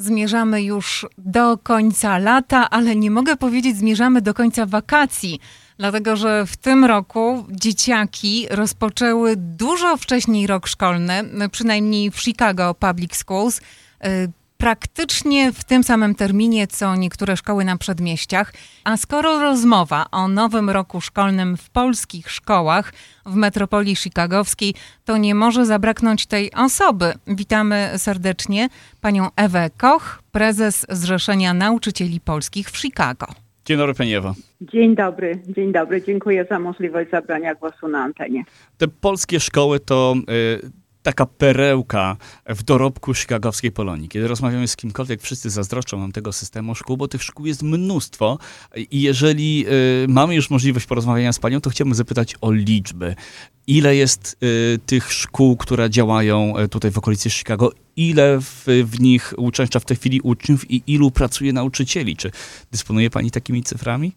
Zmierzamy 0.00 0.62
już 0.62 1.06
do 1.18 1.58
końca 1.58 2.18
lata, 2.18 2.70
ale 2.70 2.96
nie 2.96 3.10
mogę 3.10 3.36
powiedzieć, 3.36 3.76
zmierzamy 3.76 4.22
do 4.22 4.34
końca 4.34 4.66
wakacji, 4.66 5.40
dlatego 5.78 6.16
że 6.16 6.46
w 6.46 6.56
tym 6.56 6.84
roku 6.84 7.46
dzieciaki 7.50 8.46
rozpoczęły 8.50 9.36
dużo 9.36 9.96
wcześniej 9.96 10.46
rok 10.46 10.66
szkolny, 10.66 11.24
przynajmniej 11.52 12.10
w 12.10 12.20
Chicago 12.20 12.74
Public 12.74 13.16
Schools. 13.16 13.60
Praktycznie 14.60 15.52
w 15.52 15.64
tym 15.64 15.82
samym 15.82 16.14
terminie, 16.14 16.66
co 16.66 16.96
niektóre 16.96 17.36
szkoły 17.36 17.64
na 17.64 17.76
przedmieściach. 17.76 18.52
A 18.84 18.96
skoro 18.96 19.38
rozmowa 19.42 20.06
o 20.12 20.28
nowym 20.28 20.70
roku 20.70 21.00
szkolnym 21.00 21.56
w 21.56 21.70
polskich 21.70 22.30
szkołach 22.30 22.92
w 23.26 23.34
metropolii 23.34 23.96
chicagowskiej, 23.96 24.74
to 25.04 25.16
nie 25.16 25.34
może 25.34 25.66
zabraknąć 25.66 26.26
tej 26.26 26.52
osoby. 26.52 27.12
Witamy 27.26 27.90
serdecznie 27.96 28.68
panią 29.00 29.28
Ewę 29.36 29.70
Koch, 29.76 30.22
prezes 30.32 30.86
Zrzeszenia 30.88 31.54
Nauczycieli 31.54 32.20
Polskich 32.20 32.70
w 32.70 32.78
Chicago. 32.78 33.26
Dzień 33.64 33.78
dobry 33.78 33.94
Pani 33.94 34.14
Ewa. 34.14 34.34
Dzień 34.60 34.96
dobry, 34.96 35.42
dzień 35.48 35.72
dobry. 35.72 36.02
Dziękuję 36.02 36.46
za 36.50 36.58
możliwość 36.58 37.10
zabrania 37.10 37.54
głosu 37.54 37.88
na 37.88 37.98
antenie. 37.98 38.44
Te 38.78 38.88
polskie 38.88 39.40
szkoły 39.40 39.80
to 39.80 40.14
y, 40.30 40.70
taka 41.02 41.26
perełka 41.26 42.16
w 42.46 42.62
dorobku 42.62 43.14
chicagowskiej 43.14 43.72
Polonii. 43.72 44.08
Kiedy 44.08 44.28
rozmawiamy 44.28 44.68
z 44.68 44.76
kimkolwiek, 44.76 45.22
wszyscy 45.22 45.50
zazdroszczą 45.50 46.00
nam 46.00 46.12
tego 46.12 46.32
systemu 46.32 46.74
szkół, 46.74 46.96
bo 46.96 47.08
tych 47.08 47.22
szkół 47.22 47.46
jest 47.46 47.62
mnóstwo 47.62 48.38
i 48.90 49.02
jeżeli 49.02 49.66
y, 50.04 50.06
mamy 50.08 50.34
już 50.34 50.50
możliwość 50.50 50.86
porozmawiania 50.86 51.32
z 51.32 51.38
panią, 51.38 51.60
to 51.60 51.70
chciałbym 51.70 51.94
zapytać 51.94 52.34
o 52.40 52.52
liczby. 52.52 53.14
Ile 53.66 53.96
jest 53.96 54.36
y, 54.42 54.78
tych 54.86 55.12
szkół, 55.12 55.56
które 55.56 55.90
działają 55.90 56.58
y, 56.58 56.68
tutaj 56.68 56.90
w 56.90 56.98
okolicy 56.98 57.30
Chicago? 57.30 57.72
Ile 57.96 58.40
w, 58.40 58.64
w 58.84 59.00
nich 59.00 59.34
uczęszcza 59.36 59.80
w 59.80 59.84
tej 59.84 59.96
chwili 59.96 60.20
uczniów 60.20 60.70
i 60.70 60.82
ilu 60.86 61.10
pracuje 61.10 61.52
nauczycieli? 61.52 62.16
Czy 62.16 62.30
dysponuje 62.72 63.10
pani 63.10 63.30
takimi 63.30 63.62
cyframi? 63.62 64.12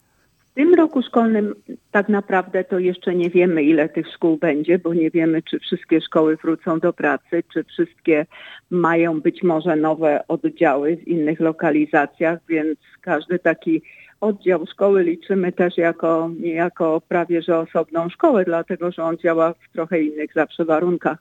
W 0.52 0.54
tym 0.54 0.74
roku 0.74 1.02
szkolnym 1.02 1.56
tak 1.92 2.10
naprawdę 2.10 2.64
to 2.64 2.80
jeszcze 2.80 3.16
nie 3.16 3.30
wiemy, 3.30 3.64
ile 3.64 3.90
tych 3.90 4.08
szkół 4.08 4.38
będzie, 4.38 4.80
bo 4.80 4.94
nie 4.94 5.12
wiemy, 5.12 5.42
czy 5.42 5.60
wszystkie 5.60 6.02
szkoły 6.02 6.38
wrócą 6.38 6.80
do 6.80 6.94
pracy, 6.94 7.44
czy 7.54 7.64
wszystkie 7.64 8.26
mają 8.70 9.22
być 9.22 9.44
może 9.44 9.76
nowe 9.76 10.28
oddziały 10.28 10.98
w 10.98 11.08
innych 11.08 11.40
lokalizacjach, 11.40 12.40
więc 12.50 12.80
każdy 13.02 13.40
taki 13.40 13.82
oddział 14.22 14.66
szkoły 14.66 15.04
liczymy 15.04 15.52
też 15.52 15.78
jako, 15.78 16.30
jako 16.40 17.02
prawie 17.08 17.42
że 17.42 17.58
osobną 17.58 18.10
szkołę, 18.10 18.46
dlatego 18.46 18.92
że 18.92 19.04
on 19.04 19.18
działa 19.18 19.54
w 19.54 19.74
trochę 19.74 20.02
innych 20.02 20.34
zawsze 20.34 20.66
warunkach. 20.66 21.18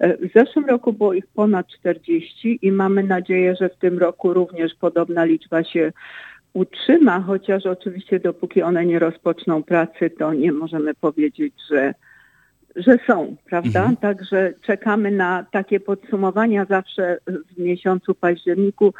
W 0.00 0.28
zeszłym 0.34 0.64
roku 0.64 0.92
było 0.92 1.12
ich 1.12 1.26
ponad 1.26 1.66
40 1.66 2.58
i 2.62 2.72
mamy 2.72 3.02
nadzieję, 3.02 3.56
że 3.60 3.68
w 3.68 3.76
tym 3.76 3.98
roku 3.98 4.34
również 4.34 4.74
podobna 4.74 5.24
liczba 5.24 5.64
się 5.64 5.92
utrzyma, 6.52 7.20
chociaż 7.20 7.66
oczywiście 7.66 8.20
dopóki 8.20 8.62
one 8.62 8.86
nie 8.86 8.98
rozpoczną 8.98 9.62
pracy, 9.62 10.10
to 10.18 10.34
nie 10.34 10.52
możemy 10.52 10.94
powiedzieć, 10.94 11.54
że, 11.70 11.94
że 12.76 12.98
są, 13.06 13.36
prawda? 13.46 13.80
Mhm. 13.80 13.96
Także 13.96 14.52
czekamy 14.62 15.10
na 15.10 15.46
takie 15.50 15.80
podsumowania 15.80 16.64
zawsze 16.64 17.18
w 17.26 17.58
miesiącu 17.58 18.14
październiku. 18.14 18.94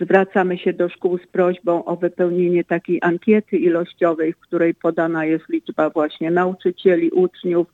Zwracamy 0.00 0.58
się 0.58 0.72
do 0.72 0.88
szkół 0.88 1.18
z 1.18 1.26
prośbą 1.26 1.84
o 1.84 1.96
wypełnienie 1.96 2.64
takiej 2.64 2.98
ankiety 3.02 3.56
ilościowej, 3.56 4.32
w 4.32 4.38
której 4.38 4.74
podana 4.74 5.24
jest 5.24 5.48
liczba 5.48 5.90
właśnie 5.90 6.30
nauczycieli, 6.30 7.10
uczniów 7.10 7.66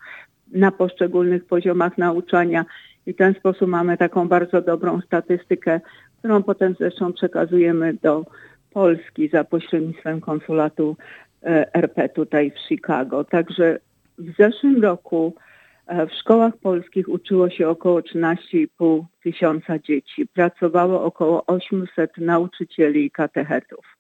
na 0.53 0.73
poszczególnych 0.73 1.45
poziomach 1.45 1.99
nauczania 1.99 2.65
i 3.07 3.13
w 3.13 3.17
ten 3.17 3.35
sposób 3.35 3.69
mamy 3.69 3.97
taką 3.97 4.29
bardzo 4.29 4.63
dobrą 4.63 5.01
statystykę, 5.01 5.81
którą 6.19 6.43
potem 6.43 6.75
zresztą 6.79 7.13
przekazujemy 7.13 7.95
do 8.03 8.25
Polski 8.71 9.29
za 9.29 9.45
pośrednictwem 9.45 10.21
konsulatu 10.21 10.97
e, 11.43 11.75
RP 11.75 12.09
tutaj 12.09 12.51
w 12.51 12.59
Chicago. 12.69 13.25
Także 13.25 13.79
w 14.19 14.37
zeszłym 14.39 14.83
roku 14.83 15.35
e, 15.87 16.07
w 16.07 16.13
szkołach 16.13 16.57
polskich 16.57 17.09
uczyło 17.09 17.51
się 17.51 17.69
około 17.69 18.01
13,5 18.01 19.05
tysiąca 19.23 19.79
dzieci. 19.79 20.27
Pracowało 20.27 21.05
około 21.05 21.47
800 21.47 22.19
nauczycieli 22.19 23.05
i 23.05 23.11
katechetów. 23.11 23.97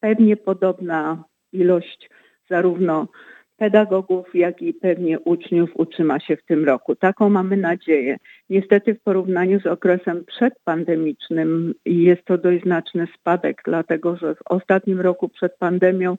Pewnie 0.00 0.36
podobna 0.36 1.24
ilość 1.52 2.10
zarówno 2.50 3.08
pedagogów, 3.56 4.34
jak 4.34 4.62
i 4.62 4.74
pewnie 4.74 5.20
uczniów 5.20 5.70
utrzyma 5.74 6.20
się 6.20 6.36
w 6.36 6.42
tym 6.42 6.64
roku. 6.64 6.96
Taką 6.96 7.30
mamy 7.30 7.56
nadzieję. 7.56 8.16
Niestety 8.50 8.94
w 8.94 9.00
porównaniu 9.00 9.60
z 9.60 9.66
okresem 9.66 10.24
przedpandemicznym 10.24 11.74
jest 11.84 12.24
to 12.24 12.38
dość 12.38 12.62
znaczny 12.62 13.06
spadek, 13.14 13.62
dlatego 13.64 14.16
że 14.16 14.34
w 14.34 14.42
ostatnim 14.44 15.00
roku 15.00 15.28
przed 15.28 15.56
pandemią 15.58 16.16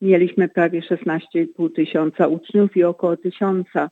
mieliśmy 0.00 0.48
prawie 0.48 0.80
16,5 0.80 1.72
tysiąca 1.74 2.26
uczniów 2.28 2.76
i 2.76 2.84
około 2.84 3.16
tysiąca 3.16 3.90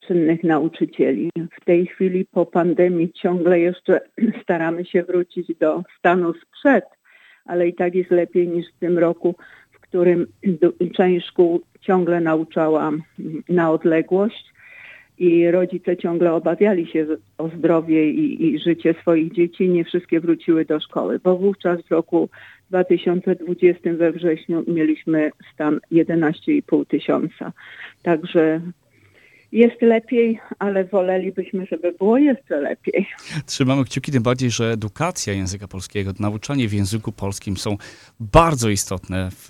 czynnych 0.00 0.44
nauczycieli. 0.44 1.30
W 1.60 1.64
tej 1.64 1.86
chwili 1.86 2.26
po 2.32 2.46
pandemii 2.46 3.12
ciągle 3.12 3.60
jeszcze 3.60 4.00
staramy 4.42 4.84
się 4.84 5.02
wrócić 5.02 5.58
do 5.58 5.82
stanu 5.98 6.34
sprzed, 6.34 6.84
ale 7.44 7.68
i 7.68 7.74
tak 7.74 7.94
jest 7.94 8.10
lepiej 8.10 8.48
niż 8.48 8.66
w 8.68 8.78
tym 8.78 8.98
roku, 8.98 9.34
w 9.72 9.80
którym 9.80 10.26
część 10.96 11.26
szkół 11.26 11.60
ciągle 11.80 12.20
nauczała 12.20 12.90
na 13.48 13.70
odległość 13.70 14.50
i 15.20 15.50
rodzice 15.50 15.96
ciągle 15.96 16.32
obawiali 16.32 16.86
się 16.86 17.06
o 17.38 17.48
zdrowie 17.48 18.10
i, 18.10 18.46
i, 18.46 18.58
życie 18.58 18.94
swoich 19.02 19.32
dzieci. 19.32 19.68
Nie 19.68 19.84
wszystkie 19.84 20.20
wróciły 20.20 20.64
do 20.64 20.80
szkoły, 20.80 21.20
bo 21.24 21.36
wówczas 21.36 21.82
w 21.82 21.90
roku 21.90 22.28
2020 22.70 23.92
we 23.92 24.12
wrześniu 24.12 24.64
mieliśmy 24.68 25.30
stan 25.54 25.80
11,5 25.92 26.86
tysiąca. 26.86 27.52
Także 28.02 28.60
jest 29.52 29.82
lepiej, 29.82 30.40
ale 30.58 30.84
wolelibyśmy, 30.84 31.66
żeby 31.66 31.92
było 31.92 32.18
jeszcze 32.18 32.60
lepiej. 32.60 33.06
Trzymamy 33.46 33.84
kciuki, 33.84 34.12
tym 34.12 34.22
bardziej, 34.22 34.50
że 34.50 34.72
edukacja 34.72 35.32
języka 35.32 35.68
polskiego, 35.68 36.12
nauczanie 36.20 36.68
w 36.68 36.72
języku 36.72 37.12
polskim 37.12 37.56
są 37.56 37.76
bardzo 38.20 38.68
istotne 38.68 39.28
w, 39.30 39.48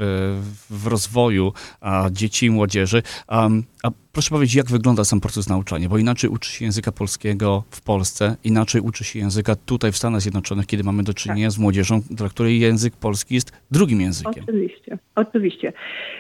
w 0.70 0.86
rozwoju 0.86 1.53
a, 1.80 2.09
dzieci 2.12 2.47
i 2.47 2.50
młodzieży. 2.50 3.03
Um, 3.28 3.62
a 3.82 3.91
proszę 4.12 4.31
powiedzieć, 4.31 4.54
jak 4.54 4.66
wygląda 4.66 5.04
sam 5.04 5.21
proces 5.21 5.48
nauczania? 5.48 5.88
Bo 5.88 5.98
inaczej 5.98 6.31
uczy 6.31 6.50
się 6.50 6.65
języka 6.65 6.93
polskiego 6.93 7.65
w 7.71 7.82
Polsce, 7.82 8.37
inaczej 8.44 8.81
uczy 8.81 9.04
się 9.04 9.19
języka 9.19 9.56
tutaj 9.56 9.93
w 9.93 9.97
Stanach 9.97 10.21
Zjednoczonych, 10.21 10.66
kiedy 10.66 10.84
mamy 10.84 11.03
do 11.03 11.15
czynienia 11.15 11.48
tak. 11.48 11.53
z 11.53 11.59
młodzieżą, 11.59 12.00
dla 12.10 12.28
której 12.28 12.60
język 12.60 12.97
polski 12.97 13.34
jest 13.34 13.53
drugim 13.71 14.00
językiem. 14.00 14.44
Oczywiście, 14.44 14.98
oczywiście. 15.15 15.72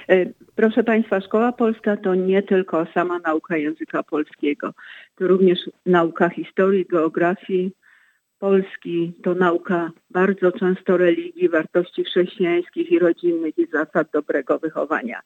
E, 0.08 0.26
proszę 0.54 0.84
Państwa, 0.84 1.20
Szkoła 1.20 1.52
Polska 1.52 1.96
to 1.96 2.14
nie 2.14 2.42
tylko 2.42 2.86
sama 2.94 3.18
nauka 3.18 3.56
języka 3.56 4.02
polskiego, 4.02 4.74
to 5.16 5.26
również 5.26 5.58
nauka 5.86 6.28
historii, 6.28 6.86
geografii, 6.86 7.72
Polski 8.40 9.12
to 9.22 9.34
nauka 9.34 9.90
bardzo 10.10 10.52
często 10.52 10.96
religii, 10.96 11.48
wartości 11.48 12.04
chrześcijańskich 12.04 12.92
i 12.92 12.98
rodzinnych 12.98 13.58
i 13.58 13.66
zasad 13.66 14.08
dobrego 14.12 14.58
wychowania. 14.58 15.20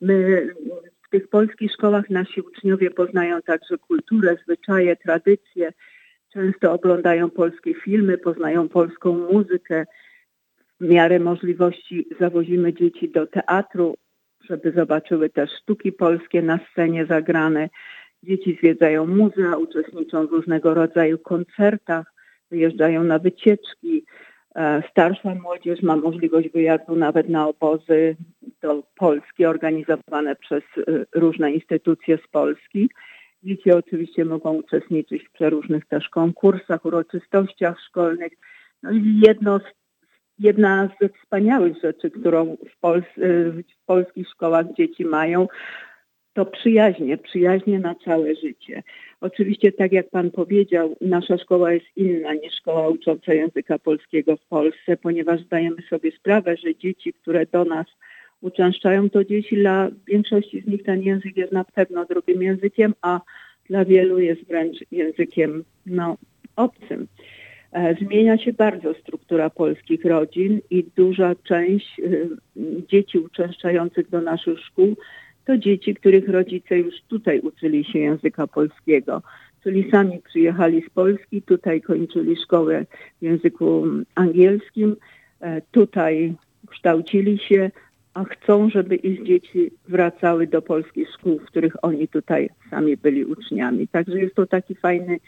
My 0.00 0.48
w 1.06 1.10
tych 1.10 1.28
polskich 1.28 1.72
szkołach 1.72 2.10
nasi 2.10 2.40
uczniowie 2.40 2.90
poznają 2.90 3.42
także 3.42 3.78
kulturę, 3.78 4.36
zwyczaje, 4.44 4.96
tradycje, 4.96 5.72
często 6.32 6.72
oglądają 6.72 7.30
polskie 7.30 7.74
filmy, 7.74 8.18
poznają 8.18 8.68
polską 8.68 9.32
muzykę. 9.32 9.86
W 10.80 10.88
miarę 10.88 11.18
możliwości 11.18 12.08
zawozimy 12.20 12.74
dzieci 12.74 13.08
do 13.08 13.26
teatru, 13.26 13.94
żeby 14.50 14.72
zobaczyły 14.72 15.30
też 15.30 15.50
sztuki 15.62 15.92
polskie 15.92 16.42
na 16.42 16.58
scenie 16.72 17.06
zagrane. 17.06 17.68
Dzieci 18.22 18.56
zwiedzają 18.60 19.06
muzea, 19.06 19.56
uczestniczą 19.56 20.26
w 20.26 20.30
różnego 20.32 20.74
rodzaju 20.74 21.18
koncertach, 21.18 22.14
wyjeżdżają 22.50 23.04
na 23.04 23.18
wycieczki. 23.18 24.04
E, 24.56 24.82
starsza 24.90 25.34
młodzież 25.34 25.82
ma 25.82 25.96
możliwość 25.96 26.48
wyjazdu 26.48 26.96
nawet 26.96 27.28
na 27.28 27.48
obozy 27.48 28.16
do 28.62 28.82
Polski 28.96 29.46
organizowane 29.46 30.36
przez 30.36 30.62
e, 30.78 30.82
różne 31.14 31.52
instytucje 31.52 32.18
z 32.18 32.28
Polski. 32.28 32.90
Dzieci 33.42 33.72
oczywiście 33.72 34.24
mogą 34.24 34.54
uczestniczyć 34.54 35.28
w 35.28 35.32
przeróżnych 35.32 35.86
też 35.86 36.08
konkursach, 36.08 36.84
uroczystościach 36.84 37.80
szkolnych. 37.80 38.32
No 38.82 38.90
i 38.90 39.20
jedno 39.26 39.58
z, 39.58 39.62
jedna 40.38 40.88
ze 41.00 41.08
wspaniałych 41.08 41.74
rzeczy, 41.82 42.10
którą 42.10 42.56
w, 42.56 42.80
Pols 42.80 43.04
w 43.16 43.86
polskich 43.86 44.28
szkołach 44.28 44.66
dzieci 44.76 45.04
mają, 45.04 45.46
to 46.36 46.46
przyjaźnie, 46.46 47.18
przyjaźnie 47.18 47.78
na 47.78 47.94
całe 47.94 48.34
życie. 48.34 48.82
Oczywiście, 49.20 49.72
tak 49.72 49.92
jak 49.92 50.10
Pan 50.10 50.30
powiedział, 50.30 50.96
nasza 51.00 51.38
szkoła 51.38 51.72
jest 51.72 51.86
inna 51.96 52.34
niż 52.34 52.54
szkoła 52.54 52.88
ucząca 52.88 53.34
języka 53.34 53.78
polskiego 53.78 54.36
w 54.36 54.44
Polsce, 54.44 54.96
ponieważ 54.96 55.40
zdajemy 55.40 55.82
sobie 55.90 56.12
sprawę, 56.12 56.56
że 56.56 56.74
dzieci, 56.74 57.12
które 57.12 57.46
do 57.46 57.64
nas 57.64 57.86
uczęszczają, 58.40 59.10
to 59.10 59.24
dzieci 59.24 59.56
dla 59.56 59.88
większości 60.08 60.60
z 60.60 60.66
nich 60.66 60.82
ten 60.82 61.02
język 61.02 61.36
jest 61.36 61.52
na 61.52 61.64
pewno 61.64 62.04
drugim 62.04 62.42
językiem, 62.42 62.94
a 63.02 63.20
dla 63.68 63.84
wielu 63.84 64.18
jest 64.18 64.44
wręcz 64.44 64.76
językiem 64.90 65.64
no, 65.86 66.16
obcym. 66.56 67.06
E, 67.72 67.94
zmienia 67.94 68.38
się 68.38 68.52
bardzo 68.52 68.94
struktura 68.94 69.50
polskich 69.50 70.04
rodzin 70.04 70.60
i 70.70 70.84
duża 70.96 71.34
część 71.44 72.00
y, 72.00 72.28
dzieci 72.88 73.18
uczęszczających 73.18 74.10
do 74.10 74.20
naszych 74.20 74.60
szkół 74.60 74.96
to 75.46 75.58
dzieci, 75.58 75.94
których 75.94 76.28
rodzice 76.28 76.78
już 76.78 76.94
tutaj 77.08 77.40
uczyli 77.40 77.84
się 77.84 77.98
języka 77.98 78.46
polskiego. 78.46 79.22
Czyli 79.62 79.90
sami 79.90 80.18
przyjechali 80.28 80.82
z 80.82 80.90
Polski, 80.90 81.42
tutaj 81.42 81.80
kończyli 81.80 82.36
szkołę 82.36 82.86
w 83.18 83.22
języku 83.22 83.84
angielskim, 84.14 84.96
e, 85.40 85.60
tutaj 85.70 86.34
kształcili 86.70 87.38
się, 87.38 87.70
a 88.14 88.24
chcą, 88.24 88.70
żeby 88.70 88.96
ich 88.96 89.26
dzieci 89.26 89.70
wracały 89.88 90.46
do 90.46 90.62
polskich 90.62 91.08
szkół, 91.10 91.38
w 91.38 91.44
których 91.44 91.84
oni 91.84 92.08
tutaj 92.08 92.48
sami 92.70 92.96
byli 92.96 93.24
uczniami. 93.24 93.88
Także 93.88 94.18
jest 94.18 94.34
to 94.34 94.46
taki 94.46 94.74
fajny 94.74 95.18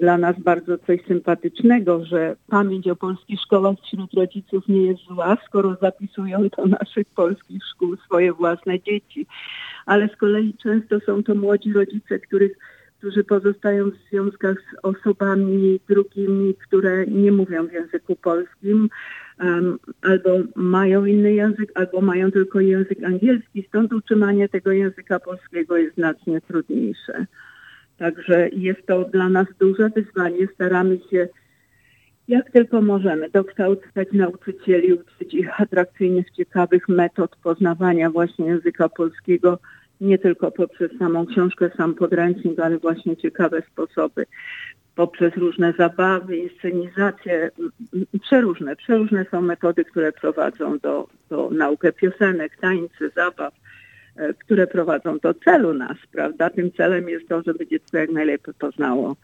dla 0.00 0.18
nas 0.18 0.36
bardzo 0.38 0.78
coś 0.78 1.04
sympatycznego, 1.08 2.04
że 2.04 2.36
pamięć 2.48 2.88
o 2.88 2.96
polskich 2.96 3.40
szkołach 3.40 3.76
wśród 3.86 4.14
rodziców 4.14 4.68
nie 4.68 4.86
jest 4.86 5.00
zła, 5.02 5.36
skoro 5.46 5.76
zapisują 5.82 6.48
do 6.56 6.66
naszych 6.66 7.06
polskich 7.06 7.62
szkół 7.64 7.96
swoje 7.96 8.32
własne 8.32 8.80
dzieci. 8.80 9.26
Ale 9.86 10.08
z 10.08 10.16
kolei 10.16 10.54
często 10.62 11.00
są 11.00 11.22
to 11.22 11.34
młodzi 11.34 11.72
rodzice, 11.72 12.18
których 12.18 12.56
którzy 13.00 13.24
pozostają 13.24 13.90
w 13.90 13.94
związkach 14.10 14.56
z 14.56 14.78
osobami 14.82 15.80
drugimi, 15.88 16.54
które 16.54 17.06
nie 17.06 17.32
mówią 17.32 17.66
w 17.66 17.72
języku 17.72 18.16
polskim, 18.16 18.88
um, 19.40 19.78
albo 20.02 20.30
mają 20.54 21.04
inny 21.04 21.32
język, 21.32 21.72
albo 21.74 22.00
mają 22.00 22.30
tylko 22.30 22.60
język 22.60 23.04
angielski. 23.04 23.64
Stąd 23.68 23.92
utrzymanie 23.92 24.48
tego 24.48 24.72
języka 24.72 25.20
polskiego 25.20 25.76
jest 25.76 25.94
znacznie 25.94 26.40
trudniejsze. 26.40 27.26
Także 28.00 28.48
jest 28.48 28.86
to 28.86 29.04
dla 29.04 29.28
nas 29.28 29.46
duże 29.58 29.90
wyzwanie. 29.90 30.48
Staramy 30.54 30.98
się 31.10 31.28
jak 32.28 32.50
tylko 32.50 32.82
możemy 32.82 33.30
dokształcać 33.30 34.08
nauczycieli, 34.12 34.92
uczyć 34.92 35.34
ich 35.34 35.60
atrakcyjnych, 35.60 36.30
ciekawych 36.30 36.88
metod 36.88 37.36
poznawania 37.36 38.10
właśnie 38.10 38.46
języka 38.46 38.88
polskiego, 38.88 39.58
nie 40.00 40.18
tylko 40.18 40.50
poprzez 40.50 40.90
samą 40.98 41.26
książkę, 41.26 41.70
sam 41.76 41.94
podręcznik, 41.94 42.60
ale 42.60 42.78
właśnie 42.78 43.16
ciekawe 43.16 43.62
sposoby, 43.72 44.26
poprzez 44.94 45.36
różne 45.36 45.72
zabawy, 45.78 46.36
inscenizacje, 46.36 47.50
przeróżne, 48.22 48.76
przeróżne 48.76 49.26
są 49.30 49.42
metody, 49.42 49.84
które 49.84 50.12
prowadzą 50.12 50.78
do, 50.78 51.08
do 51.28 51.50
naukę 51.50 51.92
piosenek, 51.92 52.56
tańcy, 52.56 53.10
zabaw. 53.16 53.54
E, 54.20 54.34
które 54.34 54.66
prowadzą 54.66 55.18
do 55.18 55.34
celu 55.34 55.74
nas, 55.74 55.96
prawda? 56.12 56.50
Tym 56.50 56.72
celem 56.72 57.08
jest 57.08 57.28
to, 57.28 57.42
żeby 57.42 57.66
dziecko 57.66 57.98
jak 57.98 58.10
najlepiej 58.10 58.54
poznało 58.54 59.16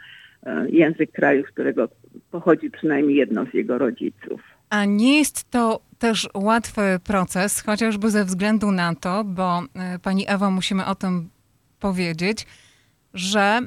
e, 0.42 0.70
język 0.70 1.12
kraju, 1.12 1.44
z 1.46 1.50
którego 1.50 1.88
pochodzi 2.30 2.70
przynajmniej 2.70 3.16
jedno 3.16 3.46
z 3.46 3.54
jego 3.54 3.78
rodziców. 3.78 4.40
A 4.70 4.84
nie 4.84 5.18
jest 5.18 5.50
to 5.50 5.80
też 5.98 6.28
łatwy 6.34 6.80
proces, 7.04 7.60
chociażby 7.60 8.10
ze 8.10 8.24
względu 8.24 8.72
na 8.72 8.94
to, 8.94 9.24
bo 9.24 9.62
e, 9.74 9.98
pani 9.98 10.24
Ewa, 10.28 10.50
musimy 10.50 10.86
o 10.86 10.94
tym 10.94 11.28
powiedzieć, 11.80 12.46
że 13.14 13.60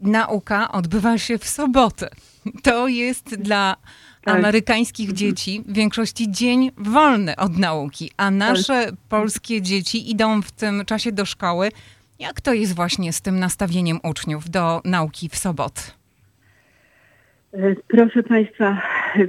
nauka 0.00 0.72
odbywa 0.72 1.18
się 1.18 1.38
w 1.38 1.44
sobotę. 1.44 2.08
To 2.62 2.88
jest 2.88 3.34
dla 3.34 3.76
tak. 4.26 4.34
amerykańskich 4.34 5.12
dzieci 5.12 5.62
w 5.66 5.72
większości 5.72 6.30
dzień 6.30 6.70
wolny 6.76 7.36
od 7.36 7.58
nauki, 7.58 8.10
a 8.16 8.30
nasze 8.30 8.86
polskie 9.08 9.62
dzieci 9.62 10.10
idą 10.10 10.42
w 10.42 10.52
tym 10.52 10.84
czasie 10.84 11.12
do 11.12 11.24
szkoły. 11.24 11.68
Jak 12.18 12.40
to 12.40 12.52
jest 12.52 12.74
właśnie 12.74 13.12
z 13.12 13.20
tym 13.20 13.38
nastawieniem 13.38 13.98
uczniów 14.02 14.50
do 14.50 14.80
nauki 14.84 15.28
w 15.28 15.36
sobotę? 15.36 15.80
E, 17.52 17.74
proszę 17.88 18.22
Państwa, 18.22 18.82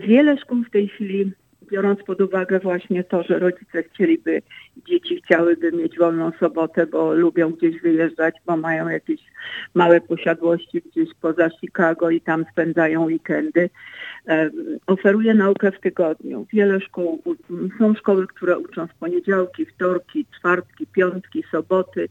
wiele 0.08 0.38
szkół 0.38 0.64
w 0.64 0.70
tej 0.70 0.88
chwili 0.88 1.32
biorąc 1.72 2.04
pod 2.04 2.22
uwagę 2.22 2.60
właśnie 2.60 3.04
to, 3.04 3.24
że 3.24 3.40
rodzice 3.40 3.84
chcieliby, 3.84 4.42
dzieci 4.88 5.22
chciałyby 5.26 5.72
mieć 5.72 5.98
wolną 5.98 6.32
sobotę, 6.40 6.86
bo 6.86 7.14
lubią 7.14 7.52
gdzieś 7.52 7.82
wyjeżdżać, 7.82 8.36
bo 8.46 8.58
mają 8.58 8.90
jakieś 8.90 9.22
małe 9.74 10.02
posiadłości 10.02 10.82
gdzieś 10.82 11.10
poza 11.22 11.50
Chicago 11.50 12.10
i 12.10 12.22
tam 12.22 12.46
spędzają 12.52 13.06
weekendy. 13.06 13.70
Oferuje 14.88 15.34
naukę 15.34 15.72
w 15.72 15.80
tygodniu. 15.80 16.46
Wiele 16.54 16.82
szkół, 16.82 17.22
są 17.80 17.94
szkoły, 17.94 18.28
które 18.28 18.58
uczą 18.58 18.88
w 18.88 18.94
poniedziałki, 18.94 19.66
wtorki, 19.66 20.26
czwartki, 20.40 20.88
piątki, 20.88 21.44
soboty. 21.52 22.10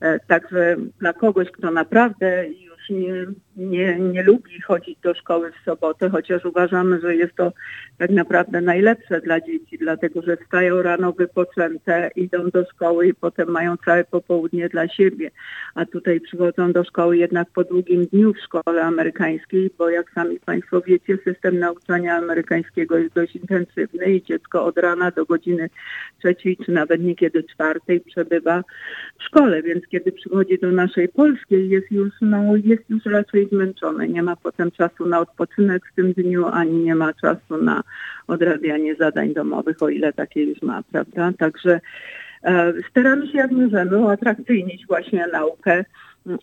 E, 0.00 0.20
także 0.20 0.76
dla 1.00 1.12
kogoś, 1.12 1.50
kto 1.50 1.70
naprawdę 1.70 2.48
już 2.48 2.73
nie 2.90 3.26
nie, 3.56 3.98
nie 3.98 4.22
lubi 4.22 4.60
chodzić 4.60 4.98
do 5.02 5.14
szkoły 5.14 5.52
w 5.52 5.64
sobotę, 5.64 6.10
chociaż 6.10 6.44
uważamy, 6.44 7.00
że 7.00 7.16
jest 7.16 7.34
to 7.34 7.52
tak 7.98 8.10
naprawdę 8.10 8.60
najlepsze 8.60 9.20
dla 9.20 9.40
dzieci, 9.40 9.78
dlatego 9.78 10.22
że 10.22 10.36
wstają 10.36 10.82
rano 10.82 11.12
wypoczęte, 11.12 12.10
idą 12.16 12.50
do 12.50 12.64
szkoły 12.64 13.06
i 13.06 13.14
potem 13.14 13.48
mają 13.50 13.76
całe 13.76 14.04
popołudnie 14.04 14.68
dla 14.68 14.88
siebie. 14.88 15.30
A 15.74 15.86
tutaj 15.86 16.20
przychodzą 16.20 16.72
do 16.72 16.84
szkoły 16.84 17.16
jednak 17.16 17.48
po 17.54 17.64
długim 17.64 18.06
dniu 18.06 18.32
w 18.34 18.40
szkole 18.40 18.82
amerykańskiej, 18.82 19.70
bo 19.78 19.90
jak 19.90 20.10
sami 20.10 20.40
Państwo 20.40 20.80
wiecie, 20.80 21.18
system 21.24 21.58
nauczania 21.58 22.16
amerykańskiego 22.16 22.98
jest 22.98 23.14
dość 23.14 23.36
intensywny 23.36 24.06
i 24.06 24.22
dziecko 24.22 24.64
od 24.64 24.78
rana 24.78 25.10
do 25.10 25.24
godziny 25.24 25.70
trzeciej, 26.18 26.56
czy 26.56 26.72
nawet 26.72 27.02
niekiedy 27.02 27.44
czwartej 27.44 28.00
przebywa 28.00 28.64
w 29.18 29.22
szkole, 29.22 29.62
więc 29.62 29.86
kiedy 29.86 30.12
przychodzi 30.12 30.58
do 30.58 30.70
naszej 30.70 31.08
polskiej 31.08 31.68
jest 31.68 31.90
już, 31.90 32.12
no, 32.20 32.56
jest 32.74 32.90
już 32.90 33.04
raczej 33.04 33.48
zmęczony, 33.48 34.08
nie 34.08 34.22
ma 34.22 34.36
potem 34.36 34.70
czasu 34.70 35.06
na 35.06 35.20
odpoczynek 35.20 35.82
w 35.92 35.94
tym 35.94 36.12
dniu, 36.12 36.46
ani 36.46 36.84
nie 36.84 36.94
ma 36.94 37.12
czasu 37.12 37.56
na 37.62 37.82
odrabianie 38.26 38.94
zadań 38.94 39.34
domowych, 39.34 39.82
o 39.82 39.88
ile 39.88 40.12
takie 40.12 40.44
już 40.44 40.62
ma, 40.62 40.82
prawda? 40.92 41.32
Także 41.38 41.80
e, 42.42 42.72
staramy 42.90 43.26
się 43.26 43.38
jak 43.38 43.50
możemy 43.50 43.98
uatrakcyjnić 43.98 44.86
właśnie 44.86 45.26
naukę. 45.32 45.84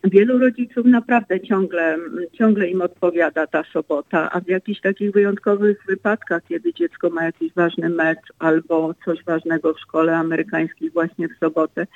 Wielu 0.04 0.38
rodziców 0.38 0.86
naprawdę 0.86 1.40
ciągle, 1.40 1.98
ciągle 2.32 2.68
im 2.68 2.82
odpowiada 2.82 3.46
ta 3.46 3.64
sobota, 3.72 4.30
a 4.32 4.40
w 4.40 4.48
jakichś 4.48 4.80
takich 4.80 5.12
wyjątkowych 5.12 5.78
wypadkach, 5.88 6.42
kiedy 6.48 6.74
dziecko 6.74 7.10
ma 7.10 7.24
jakiś 7.24 7.52
ważny 7.54 7.88
mecz 7.88 8.32
albo 8.38 8.94
coś 9.04 9.24
ważnego 9.24 9.74
w 9.74 9.80
szkole 9.80 10.16
amerykańskiej 10.16 10.90
właśnie 10.90 11.28
w 11.28 11.38
sobotę, 11.40 11.86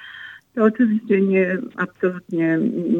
to 0.56 0.64
oczywiście 0.64 1.20
nie, 1.20 1.58
absolutnie 1.76 2.58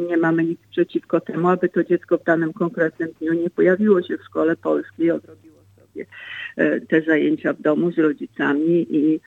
nie 0.08 0.16
mamy 0.16 0.44
nic 0.44 0.60
przeciwko 0.70 1.20
temu, 1.20 1.48
aby 1.48 1.68
to 1.68 1.84
dziecko 1.84 2.18
w 2.18 2.24
danym 2.24 2.52
konkretnym 2.52 3.08
dniu 3.20 3.32
nie 3.32 3.50
pojawiło 3.50 4.02
się 4.02 4.18
w 4.18 4.24
szkole 4.24 4.56
polskiej, 4.56 5.10
odrobiło 5.10 5.56
sobie 5.76 6.06
e, 6.56 6.80
te 6.80 7.02
zajęcia 7.02 7.52
w 7.52 7.62
domu 7.62 7.92
z 7.92 7.98
rodzicami 7.98 8.86
i 8.96 9.20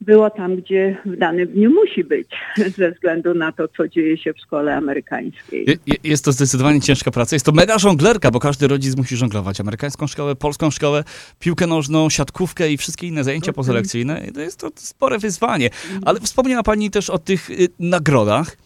było 0.00 0.30
tam, 0.30 0.56
gdzie 0.56 0.96
w 1.04 1.16
danym 1.16 1.48
dniu 1.48 1.70
musi 1.70 2.04
być, 2.04 2.28
ze 2.78 2.90
względu 2.90 3.34
na 3.34 3.52
to, 3.52 3.68
co 3.68 3.88
dzieje 3.88 4.18
się 4.18 4.32
w 4.32 4.38
szkole 4.38 4.76
amerykańskiej. 4.76 5.78
Jest 6.04 6.24
to 6.24 6.32
zdecydowanie 6.32 6.80
ciężka 6.80 7.10
praca. 7.10 7.36
Jest 7.36 7.46
to 7.46 7.52
mega 7.52 7.78
żonglerka, 7.78 8.30
bo 8.30 8.40
każdy 8.40 8.68
rodzic 8.68 8.96
musi 8.96 9.16
żonglować 9.16 9.60
amerykańską 9.60 10.06
szkołę, 10.06 10.34
polską 10.34 10.70
szkołę, 10.70 11.04
piłkę 11.38 11.66
nożną, 11.66 12.10
siatkówkę 12.10 12.72
i 12.72 12.76
wszystkie 12.76 13.06
inne 13.06 13.24
zajęcia 13.24 13.52
pozalekcyjne. 13.52 14.22
To 14.34 14.40
jest 14.40 14.60
to 14.60 14.70
spore 14.74 15.18
wyzwanie. 15.18 15.70
Ale 16.04 16.20
wspomniała 16.20 16.62
Pani 16.62 16.90
też 16.90 17.10
o 17.10 17.18
tych 17.18 17.50
y, 17.50 17.68
nagrodach. 17.80 18.56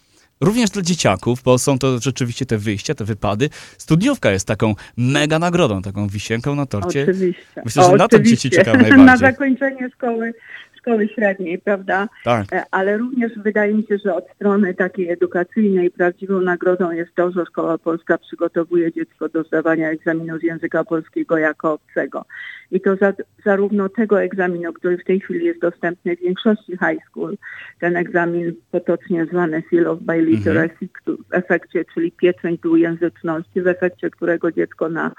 Również 0.41 0.69
dla 0.69 0.81
dzieciaków, 0.81 1.43
bo 1.43 1.57
są 1.57 1.79
to 1.79 1.99
rzeczywiście 1.99 2.45
te 2.45 2.57
wyjścia, 2.57 2.95
te 2.95 3.05
wypady. 3.05 3.49
Studniówka 3.77 4.31
jest 4.31 4.47
taką 4.47 4.75
mega 4.97 5.39
nagrodą, 5.39 5.81
taką 5.81 6.07
wisienką 6.07 6.55
na 6.55 6.65
torcie. 6.65 7.03
Oczywiście. 7.03 7.61
Myślę, 7.65 7.83
że 7.83 7.89
o, 7.89 7.95
na 7.95 8.07
to 8.07 8.19
dzieci 8.19 8.49
czekają 8.49 8.77
najbardziej. 8.81 9.05
Na 9.05 9.17
zakończenie 9.17 9.89
szkoły 9.95 10.33
szkoły 10.81 11.07
średniej, 11.07 11.59
prawda? 11.59 12.07
Tak. 12.23 12.53
E, 12.53 12.63
ale 12.71 12.97
również 12.97 13.31
wydaje 13.37 13.73
mi 13.73 13.83
się, 13.83 13.97
że 13.97 14.15
od 14.15 14.29
strony 14.35 14.73
takiej 14.73 15.09
edukacyjnej 15.09 15.91
prawdziwą 15.91 16.41
nagrodą 16.41 16.91
jest 16.91 17.15
to, 17.15 17.31
że 17.31 17.45
Szkoła 17.45 17.77
Polska 17.77 18.17
przygotowuje 18.17 18.91
dziecko 18.91 19.29
do 19.29 19.43
zdawania 19.43 19.89
egzaminu 19.89 20.39
z 20.39 20.43
języka 20.43 20.83
polskiego 20.83 21.37
jako 21.37 21.73
obcego. 21.73 22.25
I 22.71 22.81
to 22.81 22.95
za, 22.95 23.13
zarówno 23.45 23.89
tego 23.89 24.21
egzaminu, 24.21 24.73
który 24.73 24.97
w 24.97 25.03
tej 25.03 25.19
chwili 25.19 25.45
jest 25.45 25.61
dostępny 25.61 26.15
w 26.15 26.19
większości 26.19 26.71
high 26.71 27.03
school, 27.09 27.37
ten 27.79 27.95
egzamin 27.97 28.53
potocznie 28.71 29.25
zwany 29.25 29.63
Seal 29.69 29.87
of 29.87 29.99
Biliteracy, 29.99 30.77
mhm. 30.81 31.17
w 31.29 31.33
efekcie, 31.33 31.85
czyli 31.93 32.11
pieczęć 32.11 32.61
dwujęzyczności, 32.61 33.61
w 33.61 33.67
efekcie 33.67 34.09
którego 34.09 34.51
dziecko 34.51 34.89
na 34.89 35.11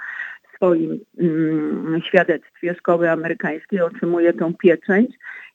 swoim 0.62 0.98
mm, 1.18 2.00
świadectwie 2.08 2.74
szkoły 2.74 3.10
amerykańskiej 3.10 3.80
otrzymuje 3.80 4.32
tą 4.32 4.54
pieczęć 4.54 5.10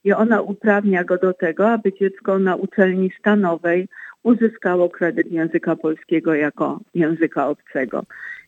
i 0.07 0.13
ona 0.13 0.41
uprawnia 0.41 1.03
go 1.03 1.17
do 1.17 1.33
tego, 1.33 1.69
aby 1.69 1.93
dziecko 1.93 2.39
na 2.39 2.55
uczelni 2.55 3.11
stanowej 3.19 3.87
uzyskało 4.23 4.89
kredyt 4.89 5.31
języka 5.31 5.75
polskiego 5.75 6.33
jako 6.33 6.79
języka 6.93 7.47
obcego. 7.47 8.03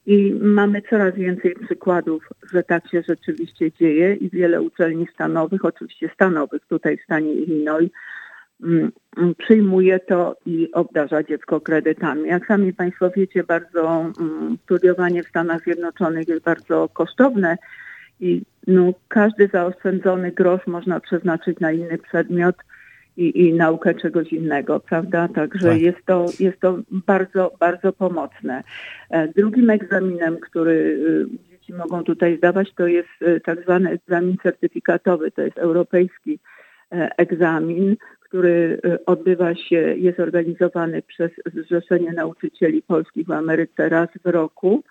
I 0.06 0.34
mamy 0.42 0.82
coraz 0.90 1.16
więcej 1.16 1.56
przykładów, 1.56 2.30
że 2.54 2.64
tak 2.64 2.90
się 2.92 3.02
rzeczywiście 3.08 3.72
dzieje 3.72 4.16
i 4.16 4.30
wiele 4.30 4.62
uczelni 4.62 5.08
stanowych, 5.14 5.66
oczywiście 5.66 6.10
stanowych 6.14 6.62
tutaj 6.66 6.98
w 6.98 7.04
stanie 7.04 7.34
Illinois, 7.34 7.90
mm, 8.64 8.92
przyjmuje 9.38 10.00
to 10.00 10.36
i 10.46 10.72
obdarza 10.72 11.24
dziecko 11.24 11.62
kredytami. 11.62 12.28
Jak 12.30 12.48
sami 12.48 12.74
Państwo 12.74 13.10
wiecie, 13.10 13.44
bardzo 13.44 14.06
studiowanie 14.64 15.24
w 15.24 15.28
Stanach 15.28 15.64
Zjednoczonych 15.64 16.28
jest 16.28 16.44
bardzo 16.44 16.90
kosztowne 16.94 17.58
i 18.20 18.42
no, 18.68 18.94
każdy 19.08 19.48
zaoszczędzony 19.48 20.32
grosz 20.32 20.68
można 20.68 21.00
przeznaczyć 21.00 21.60
na 21.60 21.72
inny 21.72 21.98
przedmiot 21.98 22.56
i, 23.18 23.48
i 23.48 23.54
naukę 23.54 23.94
czegoś 23.94 24.34
innego, 24.34 24.80
prawda? 24.80 25.28
Także 25.28 25.70
tak. 25.70 25.82
jest, 25.82 25.98
to, 26.06 26.26
jest 26.40 26.60
to 26.60 26.80
bardzo, 26.92 27.52
bardzo 27.60 27.94
pomocne. 27.94 28.64
E, 29.10 29.28
drugim 29.28 29.70
egzaminem, 29.70 30.38
który 30.40 30.72
y, 30.72 31.50
dzieci 31.50 31.74
mogą 31.74 32.04
tutaj 32.04 32.38
zdawać, 32.38 32.74
to 32.76 32.88
jest 32.88 33.10
y, 33.22 33.42
tak 33.46 33.62
zwany 33.62 33.90
egzamin 33.90 34.38
certyfikatowy, 34.44 35.32
to 35.32 35.42
jest 35.42 35.58
europejski 35.58 36.40
e, 36.92 37.10
egzamin, 37.18 37.96
który 38.20 38.80
y, 38.86 39.06
odbywa 39.06 39.56
się, 39.56 39.96
jest 39.98 40.20
organizowany 40.20 41.02
przez 41.02 41.32
Zrzeszenie 41.54 42.12
Nauczycieli 42.12 42.82
Polskich 42.82 43.28
w 43.28 43.32
Ameryce 43.32 43.90
raz 43.90 44.10
w 44.26 44.28
roku 44.28 44.84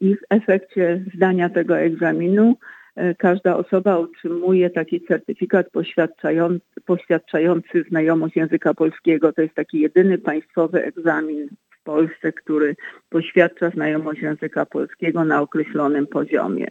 i 0.00 0.16
w 0.16 0.20
efekcie 0.30 1.04
zdania 1.14 1.48
tego 1.48 1.78
egzaminu 1.78 2.56
E, 2.96 3.14
każda 3.14 3.56
osoba 3.56 3.96
otrzymuje 3.96 4.70
taki 4.70 5.00
certyfikat 5.00 5.70
poświadczający, 5.70 6.66
poświadczający 6.84 7.84
znajomość 7.88 8.36
języka 8.36 8.74
polskiego. 8.74 9.32
To 9.32 9.42
jest 9.42 9.54
taki 9.54 9.80
jedyny 9.80 10.18
państwowy 10.18 10.84
egzamin 10.84 11.48
w 11.80 11.82
Polsce, 11.82 12.32
który 12.32 12.76
poświadcza 13.08 13.70
znajomość 13.70 14.20
języka 14.22 14.66
polskiego 14.66 15.24
na 15.24 15.40
określonym 15.40 16.06
poziomie. 16.06 16.66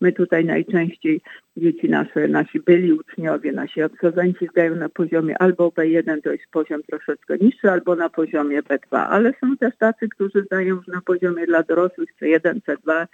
My 0.00 0.12
tutaj 0.12 0.44
najczęściej 0.44 1.20
dzieci 1.56 1.88
nasze, 1.88 2.28
nasi 2.28 2.60
byli 2.60 2.92
uczniowie, 2.92 3.52
nasi 3.52 3.82
absolwenci 3.82 4.46
zdają 4.46 4.76
na 4.76 4.88
poziomie 4.88 5.42
albo 5.42 5.68
B1, 5.68 6.22
to 6.22 6.32
jest 6.32 6.44
poziom 6.52 6.82
troszeczkę 6.82 7.38
niższy, 7.38 7.70
albo 7.70 7.96
na 7.96 8.08
poziomie 8.10 8.62
B2, 8.62 9.06
ale 9.10 9.32
są 9.40 9.56
też 9.56 9.76
tacy, 9.78 10.08
którzy 10.08 10.42
zdają 10.42 10.74
już 10.76 10.86
na 10.86 11.00
poziomie 11.00 11.46
dla 11.46 11.62
dorosłych 11.62 12.10
C1, 12.22 12.60
C2 12.60 13.06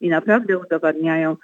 i 0.00 0.08
naprawdę 0.08 0.58
udowadniają 0.58 1.36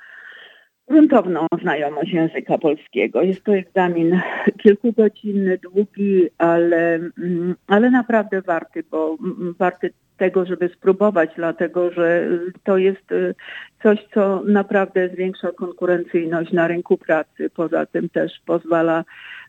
gruntowną 0.88 1.46
znajomość 1.62 2.12
języka 2.12 2.58
polskiego. 2.58 3.22
Jest 3.22 3.44
to 3.44 3.56
egzamin 3.56 4.20
kilkugodzinny, 4.62 5.58
długi, 5.58 6.26
ale, 6.38 6.94
mm, 6.94 7.54
ale 7.66 7.90
naprawdę 7.90 8.42
warty, 8.42 8.82
bo 8.90 9.16
mm, 9.20 9.54
warty 9.58 9.90
tego, 10.18 10.46
żeby 10.46 10.68
spróbować, 10.68 11.30
dlatego 11.37 11.90
że 11.90 12.28
to 12.64 12.78
jest 12.78 13.12
y, 13.12 13.34
coś, 13.82 13.98
co 14.14 14.42
naprawdę 14.46 15.08
zwiększa 15.08 15.52
konkurencyjność 15.52 16.52
na 16.52 16.68
rynku 16.68 16.98
pracy. 16.98 17.50
Poza 17.50 17.87
tym 17.87 18.08
też 18.08 18.32
pozwala 18.46 19.04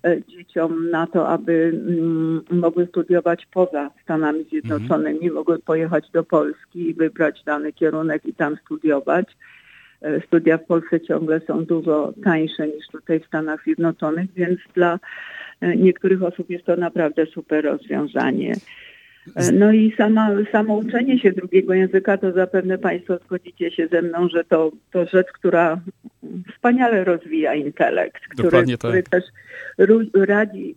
y, 0.07 0.23
dzieciom 0.27 0.89
na 0.89 1.07
to, 1.07 1.29
aby 1.29 1.71
mm, 1.73 2.41
mogły 2.51 2.85
studiować 2.87 3.47
poza 3.53 3.91
Stanami 4.03 4.43
Zjednoczonymi, 4.43 5.15
mhm. 5.15 5.33
mogły 5.33 5.59
pojechać 5.59 6.09
do 6.11 6.23
Polski 6.23 6.89
i 6.89 6.93
wybrać 6.93 7.43
dany 7.43 7.73
kierunek 7.73 8.25
i 8.25 8.33
tam 8.33 8.57
studiować. 8.65 9.25
E, 10.01 10.21
studia 10.21 10.57
w 10.57 10.65
Polsce 10.65 11.01
ciągle 11.01 11.41
są 11.47 11.65
dużo 11.65 12.13
tańsze 12.23 12.67
niż 12.67 12.87
tutaj 12.87 13.19
w 13.19 13.25
Stanach 13.25 13.63
Zjednoczonych, 13.63 14.33
więc 14.35 14.59
dla 14.73 14.99
niektórych 15.61 16.23
osób 16.23 16.49
jest 16.49 16.65
to 16.65 16.75
naprawdę 16.75 17.25
super 17.25 17.65
rozwiązanie. 17.65 18.53
E, 19.35 19.51
no 19.51 19.71
i 19.71 19.93
sama, 19.97 20.29
samo 20.51 20.75
uczenie 20.75 21.19
się 21.19 21.31
drugiego 21.31 21.73
języka, 21.73 22.17
to 22.17 22.31
zapewne 22.31 22.77
Państwo 22.77 23.17
zgodzicie 23.17 23.71
się 23.71 23.87
ze 23.87 24.01
mną, 24.01 24.29
że 24.29 24.43
to, 24.43 24.71
to 24.91 25.05
rzecz, 25.05 25.27
która 25.27 25.81
wspaniale 26.53 27.03
rozwija 27.03 27.53
intelekt, 27.53 28.23
który, 28.29 28.49
tak. 28.49 28.77
który 28.77 29.03
też 29.03 29.23
radzi 30.13 30.75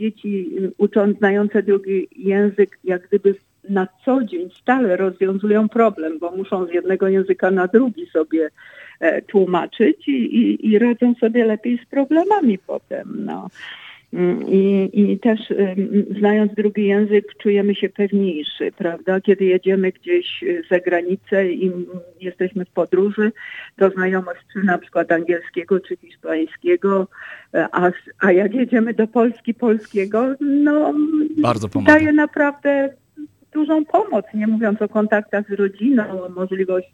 dzieci 0.00 0.50
ucząc 0.78 1.18
znające 1.18 1.62
drugi 1.62 2.08
język, 2.16 2.78
jak 2.84 3.08
gdyby 3.08 3.34
na 3.68 3.88
co 4.04 4.24
dzień 4.24 4.50
stale 4.60 4.96
rozwiązują 4.96 5.68
problem, 5.68 6.18
bo 6.18 6.30
muszą 6.30 6.66
z 6.66 6.70
jednego 6.70 7.08
języka 7.08 7.50
na 7.50 7.66
drugi 7.66 8.06
sobie 8.06 8.48
e, 9.00 9.22
tłumaczyć 9.22 10.08
i, 10.08 10.12
i, 10.12 10.66
i 10.72 10.78
radzą 10.78 11.14
sobie 11.14 11.44
lepiej 11.44 11.80
z 11.86 11.90
problemami 11.90 12.58
potem. 12.58 13.16
No. 13.24 13.48
Mm, 14.14 14.42
I, 14.48 14.90
I 14.92 15.18
też 15.18 15.40
znając 16.18 16.54
drugi 16.54 16.86
język 16.86 17.24
czujemy 17.42 17.74
się 17.74 17.88
pewniejszy, 17.88 18.72
prawda? 18.72 19.20
Kiedy 19.20 19.44
jedziemy 19.44 19.92
gdzieś 19.92 20.42
y, 20.42 20.62
za 20.70 20.80
granicę 20.80 21.52
i 21.52 21.72
jesteśmy 22.20 22.64
w 22.64 22.70
podróży, 22.70 23.32
to 23.76 23.90
znajomość 23.90 24.40
czy 24.52 24.62
na 24.62 24.78
przykład 24.78 25.12
angielskiego 25.12 25.80
czy 25.80 25.96
hiszpańskiego, 25.96 27.08
e, 27.54 27.68
a, 27.72 27.90
a 28.20 28.32
jak 28.32 28.54
jedziemy 28.54 28.94
do 28.94 29.06
Polski 29.06 29.54
polskiego, 29.54 30.34
no 30.40 30.94
Bardzo 31.42 31.68
pomaga. 31.68 31.92
daje 31.94 32.12
naprawdę 32.12 32.94
dużą 33.54 33.84
pomoc, 33.84 34.24
nie 34.34 34.46
mówiąc 34.46 34.82
o 34.82 34.88
kontaktach 34.88 35.44
z 35.48 35.52
rodziną, 35.52 36.24
o 36.24 36.28
możliwość 36.28 36.92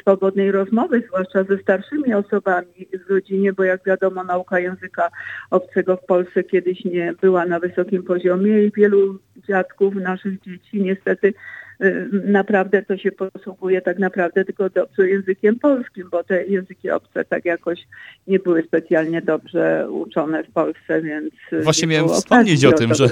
swobodnej 0.00 0.52
rozmowy, 0.52 1.02
zwłaszcza 1.06 1.44
ze 1.44 1.58
starszymi 1.58 2.14
osobami 2.14 2.86
w 3.06 3.10
rodzinie, 3.10 3.52
bo 3.52 3.64
jak 3.64 3.84
wiadomo 3.86 4.24
nauka 4.24 4.58
języka 4.58 5.10
obcego 5.50 5.96
w 5.96 6.06
Polsce 6.06 6.44
kiedyś 6.44 6.84
nie 6.84 7.14
była 7.20 7.46
na 7.46 7.60
wysokim 7.60 8.02
poziomie 8.02 8.64
i 8.64 8.72
wielu 8.76 9.18
dziadków 9.48 9.94
naszych 9.94 10.40
dzieci 10.40 10.82
niestety 10.82 11.34
naprawdę 12.24 12.82
to 12.82 12.96
się 12.96 13.12
posługuje 13.12 13.80
tak 13.80 13.98
naprawdę 13.98 14.44
tylko 14.44 14.70
dobrze 14.70 15.08
językiem 15.08 15.58
polskim, 15.58 16.08
bo 16.10 16.24
te 16.24 16.44
języki 16.44 16.90
obce 16.90 17.24
tak 17.24 17.44
jakoś 17.44 17.86
nie 18.26 18.38
były 18.38 18.62
specjalnie 18.62 19.22
dobrze 19.22 19.86
uczone 19.90 20.44
w 20.44 20.50
Polsce, 20.50 21.02
więc... 21.02 21.34
Właśnie 21.62 21.88
miałem 21.88 22.08
wspomnieć 22.08 22.64
o 22.64 22.72
tym, 22.72 22.94
że 22.94 23.08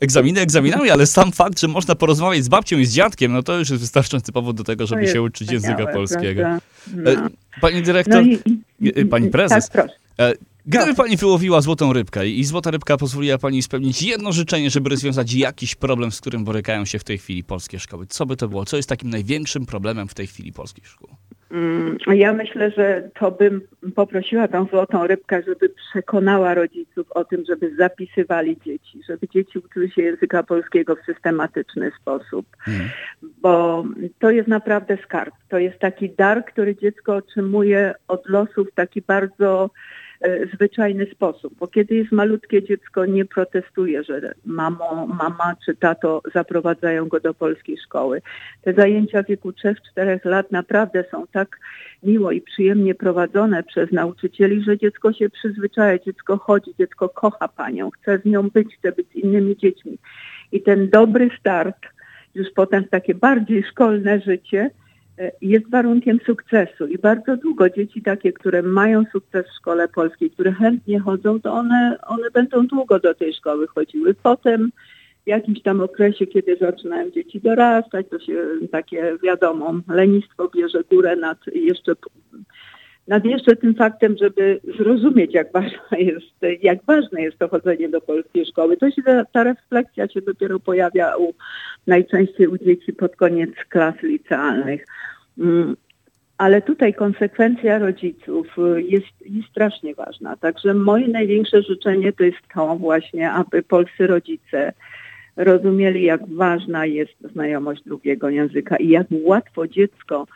egzaminy 0.00 0.40
egzaminami, 0.40 0.90
ale 0.90 1.06
sam 1.06 1.32
fakt, 1.32 1.60
że 1.60 1.68
można 1.68 1.94
porozmawiać 1.94 2.44
z 2.44 2.48
babcią 2.48 2.78
i 2.78 2.84
z 2.84 2.94
dziadkiem, 2.94 3.32
no 3.32 3.42
to 3.42 3.58
już 3.58 3.70
jest 3.70 3.82
wystarczający 3.82 4.32
powód 4.32 4.56
do 4.56 4.64
tego, 4.64 4.86
żeby 4.86 5.06
się 5.06 5.22
uczyć 5.22 5.52
języka 5.52 5.86
polskiego. 5.86 6.42
E, 6.42 6.60
no. 6.96 7.28
Pani 7.60 7.82
dyrektor, 7.82 8.24
no 8.26 8.32
i, 8.80 9.00
e, 9.00 9.04
pani 9.04 9.30
prezes, 9.30 9.68
tak, 9.68 9.88
Gdyby 10.66 10.94
pani 10.94 11.16
wyłowiła 11.16 11.60
złotą 11.60 11.92
rybkę 11.92 12.28
i 12.28 12.44
złota 12.44 12.70
rybka 12.70 12.96
pozwoliła 12.96 13.38
pani 13.38 13.62
spełnić 13.62 14.02
jedno 14.02 14.32
życzenie, 14.32 14.70
żeby 14.70 14.90
rozwiązać 14.90 15.34
jakiś 15.34 15.74
problem, 15.74 16.12
z 16.12 16.20
którym 16.20 16.44
borykają 16.44 16.84
się 16.84 16.98
w 16.98 17.04
tej 17.04 17.18
chwili 17.18 17.44
polskie 17.44 17.78
szkoły, 17.78 18.06
co 18.06 18.26
by 18.26 18.36
to 18.36 18.48
było? 18.48 18.64
Co 18.64 18.76
jest 18.76 18.88
takim 18.88 19.10
największym 19.10 19.66
problemem 19.66 20.08
w 20.08 20.14
tej 20.14 20.26
chwili 20.26 20.52
polskich 20.52 20.88
szkół? 20.88 21.08
Mm, 21.50 21.96
ja 22.14 22.32
myślę, 22.32 22.70
że 22.70 23.10
to 23.20 23.30
bym 23.30 23.60
poprosiła 23.94 24.48
tą 24.48 24.66
złotą 24.66 25.06
rybkę, 25.06 25.42
żeby 25.46 25.68
przekonała 25.68 26.54
rodziców 26.54 27.12
o 27.12 27.24
tym, 27.24 27.44
żeby 27.48 27.76
zapisywali 27.76 28.56
dzieci, 28.64 29.00
żeby 29.08 29.28
dzieci 29.28 29.58
uczyły 29.58 29.90
się 29.90 30.02
języka 30.02 30.42
polskiego 30.42 30.96
w 30.96 31.06
systematyczny 31.06 31.92
sposób, 32.00 32.46
hmm. 32.58 32.88
bo 33.42 33.84
to 34.18 34.30
jest 34.30 34.48
naprawdę 34.48 34.98
skarb. 35.04 35.34
To 35.48 35.58
jest 35.58 35.78
taki 35.78 36.10
dar, 36.10 36.44
który 36.44 36.76
dziecko 36.76 37.16
otrzymuje 37.16 37.94
od 38.08 38.28
losów 38.28 38.68
taki 38.74 39.02
bardzo 39.02 39.70
zwyczajny 40.54 41.06
sposób, 41.06 41.54
bo 41.58 41.66
kiedy 41.66 41.94
jest 41.94 42.12
malutkie 42.12 42.62
dziecko 42.62 43.06
nie 43.06 43.24
protestuje, 43.24 44.04
że 44.04 44.34
mamo, 44.46 45.06
mama 45.06 45.56
czy 45.64 45.76
tato 45.76 46.22
zaprowadzają 46.34 47.08
go 47.08 47.20
do 47.20 47.34
polskiej 47.34 47.78
szkoły. 47.78 48.22
Te 48.62 48.72
zajęcia 48.72 49.22
w 49.22 49.26
wieku 49.26 49.50
3-4 49.50 50.18
lat 50.24 50.52
naprawdę 50.52 51.04
są 51.10 51.26
tak 51.26 51.58
miło 52.02 52.32
i 52.32 52.40
przyjemnie 52.40 52.94
prowadzone 52.94 53.62
przez 53.62 53.92
nauczycieli, 53.92 54.64
że 54.64 54.78
dziecko 54.78 55.12
się 55.12 55.30
przyzwyczaja, 55.30 55.98
dziecko 55.98 56.38
chodzi, 56.38 56.74
dziecko 56.78 57.08
kocha 57.08 57.48
panią, 57.48 57.90
chce 57.90 58.18
z 58.18 58.24
nią 58.24 58.50
być, 58.50 58.76
chce 58.78 58.92
być 58.92 59.08
z 59.08 59.14
innymi 59.14 59.56
dziećmi. 59.56 59.98
I 60.52 60.62
ten 60.62 60.90
dobry 60.90 61.30
start 61.40 61.76
już 62.34 62.46
potem 62.54 62.84
w 62.84 62.90
takie 62.90 63.14
bardziej 63.14 63.64
szkolne 63.64 64.20
życie 64.20 64.70
E, 64.70 64.83
jest 65.42 65.70
warunkiem 65.70 66.18
sukcesu 66.26 66.86
i 66.86 66.98
bardzo 66.98 67.36
długo 67.36 67.70
dzieci 67.70 68.02
takie, 68.02 68.32
które 68.32 68.62
mają 68.62 69.04
sukces 69.12 69.46
w 69.46 69.56
szkole 69.56 69.88
polskiej, 69.88 70.30
które 70.30 70.52
chętnie 70.52 71.00
chodzą, 71.00 71.40
to 71.40 71.52
one, 71.52 71.98
one 72.06 72.30
będą 72.30 72.66
długo 72.66 72.98
do 73.00 73.14
tej 73.14 73.34
szkoły 73.34 73.66
chodziły. 73.66 74.14
Potem 74.14 74.72
w 75.24 75.28
jakimś 75.28 75.62
tam 75.62 75.80
okresie, 75.80 76.26
kiedy 76.26 76.56
zaczynają 76.56 77.10
dzieci 77.10 77.40
dorastać, 77.40 78.06
to 78.10 78.18
się 78.18 78.46
takie 78.72 79.18
wiadomo, 79.22 79.74
lenistwo 79.88 80.48
bierze 80.48 80.84
górę 80.90 81.16
nad 81.16 81.38
jeszcze 81.54 81.92
nad 83.08 83.24
jeszcze 83.24 83.56
tym 83.56 83.74
faktem, 83.74 84.16
żeby 84.20 84.60
zrozumieć, 84.78 85.34
jak 85.34 85.52
ważne 85.52 85.98
jest, 85.98 86.62
jak 86.62 86.84
ważne 86.84 87.22
jest 87.22 87.38
to 87.38 87.48
chodzenie 87.48 87.88
do 87.88 88.00
polskiej 88.00 88.46
szkoły. 88.46 88.76
To 88.76 88.90
się, 88.90 89.02
ta 89.32 89.44
refleksja 89.44 90.08
się 90.08 90.22
dopiero 90.22 90.60
pojawia 90.60 91.16
u, 91.16 91.34
najczęściej 91.86 92.46
u 92.46 92.58
dzieci 92.58 92.92
pod 92.92 93.16
koniec 93.16 93.50
klas 93.68 93.94
licealnych. 94.02 94.86
Mm, 95.38 95.76
ale 96.38 96.62
tutaj 96.62 96.94
konsekwencja 96.94 97.78
rodziców 97.78 98.46
jest, 98.76 99.06
jest 99.20 99.48
strasznie 99.48 99.94
ważna. 99.94 100.36
Także 100.36 100.74
moje 100.74 101.08
największe 101.08 101.62
życzenie 101.62 102.12
to 102.12 102.24
jest 102.24 102.38
to 102.54 102.76
właśnie, 102.76 103.30
aby 103.30 103.62
polscy 103.62 104.06
rodzice 104.06 104.72
rozumieli, 105.36 106.02
jak 106.02 106.28
ważna 106.28 106.86
jest 106.86 107.12
znajomość 107.32 107.82
drugiego 107.86 108.28
języka 108.28 108.76
i 108.76 108.88
jak 108.88 109.06
łatwo 109.10 109.68
dziecko 109.68 110.26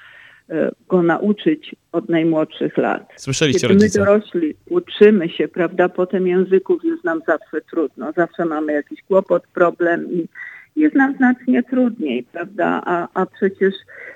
go 0.88 1.02
nauczyć 1.02 1.76
od 1.92 2.08
najmłodszych 2.08 2.76
lat. 2.76 3.12
Słyszeliście 3.16 3.68
Kiedy 3.68 3.74
rodzice. 3.74 4.00
my 4.00 4.06
dorośli 4.06 4.54
uczymy 4.70 5.28
się, 5.28 5.48
prawda, 5.48 5.88
potem 5.88 6.26
języków 6.26 6.84
jest 6.84 7.04
nam 7.04 7.20
zawsze 7.26 7.60
trudno, 7.70 8.12
zawsze 8.12 8.44
mamy 8.44 8.72
jakiś 8.72 9.02
kłopot, 9.02 9.46
problem 9.46 10.12
i 10.12 10.28
jest 10.76 10.94
nam 10.94 11.16
znacznie 11.16 11.62
trudniej, 11.62 12.22
prawda, 12.32 12.82
a, 12.84 13.08
a 13.14 13.26
przecież 13.26 13.74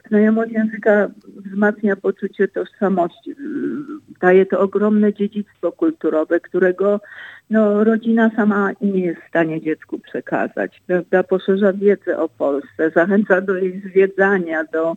znajomość 0.08 0.52
języka 0.52 1.10
wzmacnia 1.36 1.96
poczucie 1.96 2.48
tożsamości, 2.48 3.34
daje 4.20 4.46
to 4.46 4.60
ogromne 4.60 5.14
dziedzictwo 5.14 5.72
kulturowe, 5.72 6.40
którego 6.40 7.00
no, 7.50 7.84
rodzina 7.84 8.30
sama 8.36 8.72
nie 8.80 9.00
jest 9.04 9.20
w 9.20 9.28
stanie 9.28 9.60
dziecku 9.60 9.98
przekazać, 9.98 10.82
prawda, 10.86 11.22
poszerza 11.22 11.72
wiedzę 11.72 12.18
o 12.18 12.28
Polsce, 12.28 12.90
zachęca 12.90 13.40
do 13.40 13.56
jej 13.56 13.80
zwiedzania, 13.80 14.64
do, 14.72 14.96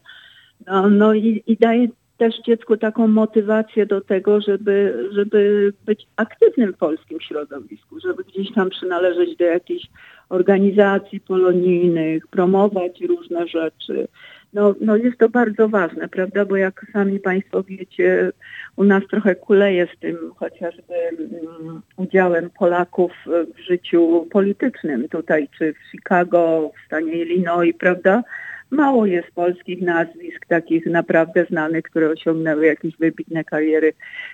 no, 0.67 0.89
no 0.89 1.13
i, 1.13 1.43
i 1.47 1.57
daje 1.57 1.87
też 2.17 2.41
dziecku 2.41 2.77
taką 2.77 3.07
motywację 3.07 3.85
do 3.85 4.01
tego, 4.01 4.41
żeby, 4.41 5.07
żeby 5.11 5.73
być 5.85 6.07
aktywnym 6.15 6.73
w 6.73 6.77
polskim 6.77 7.21
środowisku, 7.21 7.99
żeby 7.99 8.23
gdzieś 8.23 8.53
tam 8.53 8.69
przynależeć 8.69 9.37
do 9.37 9.45
jakichś 9.45 9.87
organizacji 10.29 11.19
polonijnych, 11.19 12.27
promować 12.27 13.01
różne 13.01 13.47
rzeczy. 13.47 14.07
No, 14.53 14.75
no 14.81 14.95
jest 14.95 15.17
to 15.17 15.29
bardzo 15.29 15.69
ważne, 15.69 16.07
prawda, 16.07 16.45
bo 16.45 16.55
jak 16.55 16.85
sami 16.93 17.19
Państwo 17.19 17.63
wiecie, 17.63 18.31
u 18.75 18.83
nas 18.83 19.03
trochę 19.09 19.35
kuleje 19.35 19.87
z 19.95 19.99
tym 19.99 20.17
chociażby 20.35 20.93
um, 21.19 21.81
udziałem 21.97 22.49
Polaków 22.59 23.11
w 23.55 23.59
życiu 23.59 24.27
politycznym 24.31 25.09
tutaj, 25.09 25.49
czy 25.57 25.73
w 25.73 25.91
Chicago, 25.91 26.71
w 26.83 26.85
stanie 26.85 27.13
Illinois, 27.13 27.75
prawda, 27.79 28.23
mało 28.71 29.05
jest 29.05 29.31
polskich 29.35 29.81
nazwisk 29.81 30.45
takich 30.47 30.85
naprawdę 30.85 31.45
znanych, 31.45 31.83
które 31.83 32.09
osiągnęły 32.09 32.65
jakieś 32.65 32.97
wybitne 32.97 33.43
kariery 33.43 33.93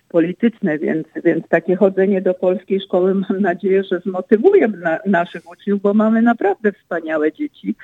polityczne, 0.09 0.79
więc, 0.79 1.07
więc 1.23 1.47
takie 1.47 1.75
chodzenie 1.75 2.21
do 2.21 2.33
polskiej 2.33 2.81
szkoły 2.81 3.15
mam 3.15 3.41
nadzieję, 3.41 3.83
że 3.83 3.99
zmotywuje 3.99 4.67
na, 4.67 4.99
naszych 5.05 5.49
uczniów, 5.51 5.81
bo 5.81 5.93
mamy 5.93 6.21
naprawdę 6.21 6.71
wspaniałe 6.71 7.31
dzieci 7.31 7.75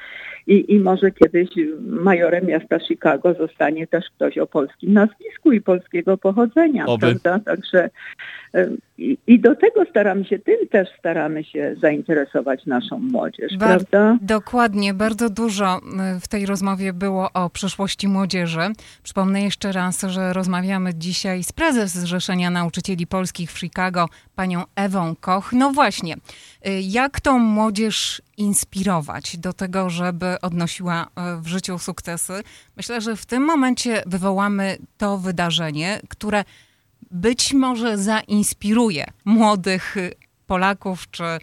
i, 0.48 0.74
i 0.74 0.80
może 0.80 1.12
kiedyś 1.12 1.50
majorem 1.80 2.46
miasta 2.46 2.80
Chicago 2.80 3.34
zostanie 3.34 3.88
też 3.88 4.06
ktoś 4.16 4.38
o 4.38 4.48
polskim 4.48 4.94
nazwisku 4.94 5.52
i 5.52 5.62
polskiego 5.62 6.18
pochodzenia, 6.18 6.86
Oby. 6.86 7.00
prawda? 7.02 7.40
Także 7.40 7.90
i, 8.98 9.18
i 9.28 9.40
do 9.40 9.56
tego 9.56 9.86
staramy 9.90 10.26
się, 10.26 10.40
tym 10.40 10.68
też 10.68 10.90
staramy 11.00 11.44
się 11.44 11.76
zainteresować 11.82 12.66
naszą 12.66 13.00
młodzież, 13.00 13.58
Bar- 13.58 13.68
prawda? 13.68 14.18
Dokładnie, 14.22 14.94
bardzo 14.94 15.30
dużo 15.30 15.80
w 16.22 16.28
tej 16.28 16.46
rozmowie 16.46 16.94
było 16.94 17.30
o 17.34 17.50
przyszłości 17.50 18.08
młodzieży. 18.08 18.60
Przypomnę 19.04 19.42
jeszcze 19.42 19.72
raz, 19.72 20.02
że 20.02 20.34
rozmawiamy 20.34 20.94
dzisiaj 20.96 21.44
z 21.44 21.52
prezes 21.52 21.92
Zrzeszenia 21.92 22.50
Nauczycieli 22.50 23.08
Polskich 23.08 23.52
w 23.52 23.60
Chicago, 23.60 24.06
panią 24.36 24.64
Ewą 24.76 25.16
Koch. 25.16 25.54
No 25.54 25.72
właśnie, 25.72 26.16
y, 26.16 26.20
jak 26.82 27.22
tą 27.22 27.40
młodzież 27.40 28.22
inspirować 28.38 29.38
do 29.38 29.54
tego, 29.54 29.90
żeby 29.90 30.42
odnosiła 30.42 31.04
y, 31.04 31.42
w 31.42 31.48
życiu 31.48 31.80
sukcesy? 31.80 32.44
Myślę, 32.78 33.02
że 33.02 33.16
w 33.16 33.26
tym 33.26 33.44
momencie 33.44 34.04
wywołamy 34.06 34.78
to 34.98 35.18
wydarzenie, 35.18 36.02
które 36.10 36.44
być 37.12 37.54
może 37.54 37.98
zainspiruje 37.98 39.06
młodych 39.26 39.96
Polaków 40.48 41.12
czy 41.12 41.24
e, 41.24 41.40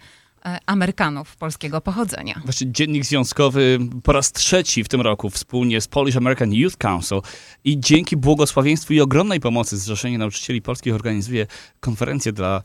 Amerykanów 0.65 1.35
polskiego 1.37 1.81
pochodzenia. 1.81 2.41
Właśnie 2.45 2.71
Dziennik 2.71 3.05
Związkowy 3.05 3.79
po 4.03 4.11
raz 4.11 4.31
trzeci 4.31 4.83
w 4.83 4.87
tym 4.87 5.01
roku 5.01 5.29
wspólnie 5.29 5.81
z 5.81 5.87
Polish 5.87 6.15
American 6.15 6.53
Youth 6.53 6.77
Council 6.77 7.21
i 7.63 7.79
dzięki 7.79 8.17
błogosławieństwu 8.17 8.93
i 8.93 9.01
ogromnej 9.01 9.39
pomocy 9.39 9.77
Zrzeszenie 9.77 10.17
Nauczycieli 10.17 10.61
Polskich 10.61 10.95
organizuje 10.95 11.47
konferencję 11.79 12.31
dla 12.31 12.61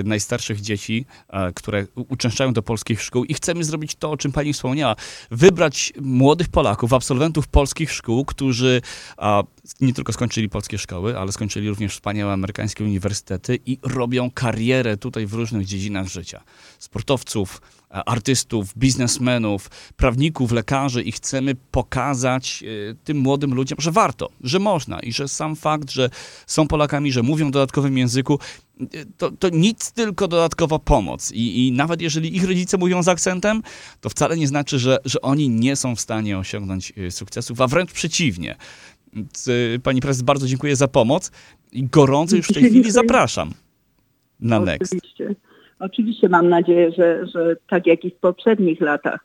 y, 0.00 0.02
najstarszych 0.04 0.60
dzieci, 0.60 1.06
y, 1.48 1.52
które 1.54 1.86
uczęszczają 1.94 2.52
do 2.52 2.62
polskich 2.62 3.02
szkół 3.02 3.24
i 3.24 3.34
chcemy 3.34 3.64
zrobić 3.64 3.94
to, 3.94 4.10
o 4.10 4.16
czym 4.16 4.32
pani 4.32 4.52
wspomniała, 4.52 4.96
wybrać 5.30 5.92
młodych 6.00 6.48
Polaków, 6.48 6.92
absolwentów 6.92 7.48
polskich 7.48 7.92
szkół, 7.92 8.24
którzy 8.24 8.82
a, 9.16 9.42
nie 9.80 9.94
tylko 9.94 10.12
skończyli 10.12 10.48
polskie 10.48 10.78
szkoły, 10.78 11.18
ale 11.18 11.32
skończyli 11.32 11.68
również 11.68 11.92
wspaniałe 11.92 12.32
amerykańskie 12.32 12.84
uniwersytety 12.84 13.58
i 13.66 13.78
robią 13.82 14.30
karierę 14.30 14.96
tutaj 14.96 15.26
w 15.26 15.34
różnych 15.34 15.66
dziedzinach 15.66 16.08
życia. 16.08 16.42
Sportowców, 17.10 17.60
artystów, 17.90 18.78
biznesmenów, 18.78 19.70
prawników, 19.96 20.52
lekarzy 20.52 21.02
i 21.02 21.12
chcemy 21.12 21.54
pokazać 21.70 22.64
y, 22.66 22.96
tym 23.04 23.18
młodym 23.18 23.54
ludziom, 23.54 23.78
że 23.80 23.92
warto, 23.92 24.28
że 24.40 24.58
można 24.58 25.00
i 25.00 25.12
że 25.12 25.28
sam 25.28 25.56
fakt, 25.56 25.90
że 25.90 26.10
są 26.46 26.68
Polakami, 26.68 27.12
że 27.12 27.22
mówią 27.22 27.48
w 27.48 27.50
dodatkowym 27.50 27.98
języku, 27.98 28.38
y, 28.80 29.06
to, 29.16 29.30
to 29.30 29.48
nic 29.48 29.92
tylko 29.92 30.28
dodatkowa 30.28 30.78
pomoc. 30.78 31.32
I, 31.32 31.66
I 31.66 31.72
nawet 31.72 32.02
jeżeli 32.02 32.36
ich 32.36 32.44
rodzice 32.44 32.78
mówią 32.78 33.02
z 33.02 33.08
akcentem, 33.08 33.62
to 34.00 34.10
wcale 34.10 34.36
nie 34.36 34.48
znaczy, 34.48 34.78
że, 34.78 34.98
że 35.04 35.20
oni 35.20 35.48
nie 35.48 35.76
są 35.76 35.96
w 35.96 36.00
stanie 36.00 36.38
osiągnąć 36.38 36.92
sukcesów, 37.10 37.60
a 37.60 37.66
wręcz 37.66 37.92
przeciwnie. 37.92 38.56
Pani 39.82 40.00
prezes, 40.00 40.22
bardzo 40.22 40.46
dziękuję 40.46 40.76
za 40.76 40.88
pomoc 40.88 41.30
i 41.72 41.84
gorąco 41.84 42.36
już 42.36 42.46
w 42.46 42.54
tej 42.54 42.64
chwili 42.64 42.90
zapraszam 42.90 43.54
na 44.40 44.60
Next. 44.60 44.94
Oczywiście. 45.80 46.28
Mam 46.28 46.48
nadzieję, 46.48 46.92
że, 46.92 47.26
że 47.26 47.56
tak 47.68 47.86
jak 47.86 48.04
i 48.04 48.10
w 48.10 48.16
poprzednich 48.16 48.80
latach 48.80 49.24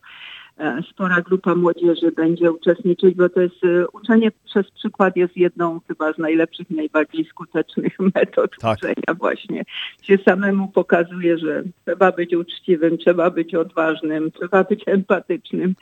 e, 0.58 0.82
spora 0.92 1.22
grupa 1.22 1.56
młodzieży 1.56 2.12
będzie 2.12 2.52
uczestniczyć, 2.52 3.16
bo 3.16 3.30
to 3.30 3.42
jest 3.42 3.64
e, 3.64 3.88
uczenie 3.88 4.32
przez 4.46 4.72
przykład 4.72 5.16
jest 5.16 5.38
jedną 5.38 5.80
chyba 5.88 6.14
z 6.14 6.18
najlepszych, 6.18 6.70
najbardziej 6.70 7.26
skutecznych 7.26 7.94
metod 8.16 8.52
Tak. 8.62 8.78
uczenia 8.78 9.14
właśnie. 9.20 9.64
Się 10.02 10.18
samemu 10.18 10.68
pokazuje, 10.68 11.38
że 11.38 11.64
trzeba 11.86 12.12
być 12.12 12.36
uczciwym, 12.36 12.98
trzeba 12.98 13.30
być 13.30 13.56
odważnym, 13.56 14.32
trzeba 14.32 14.64
być 14.64 14.84
empatycznym. 14.88 15.76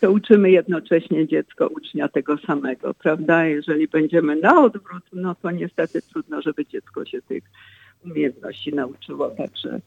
To 0.00 0.10
uczymy 0.10 0.50
jednocześnie 0.50 1.28
dziecko, 1.28 1.68
ucznia 1.68 2.08
tego 2.08 2.38
samego, 2.38 2.94
prawda? 2.94 3.46
Jeżeli 3.46 3.88
będziemy 3.88 4.36
na 4.36 4.62
odwrót, 4.62 5.02
no 5.12 5.34
to 5.34 5.50
niestety 5.50 6.02
trudno, 6.02 6.42
żeby 6.42 6.66
dziecko 6.66 7.04
się 7.04 7.22
tych 7.22 7.44
umiejętności 8.04 8.74
nauczyło. 8.74 9.30
Także 9.30 9.80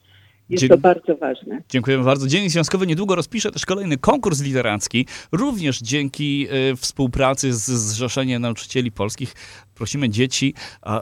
jest 0.49 0.61
Dzie- 0.61 0.69
to 0.69 0.77
bardzo 0.77 1.15
ważne. 1.17 1.61
Dziękujemy 1.69 2.03
bardzo. 2.03 2.27
Dziennik 2.27 2.51
Związkowy 2.51 2.87
niedługo 2.87 3.15
rozpisze 3.15 3.51
też 3.51 3.65
kolejny 3.65 3.97
konkurs 3.97 4.41
literacki, 4.41 5.05
również 5.31 5.79
dzięki 5.79 6.47
y, 6.71 6.75
współpracy 6.75 7.53
z 7.53 7.65
Zrzeszeniem 7.65 8.41
Nauczycieli 8.41 8.91
Polskich. 8.91 9.33
Prosimy 9.79 10.09
dzieci, 10.09 10.53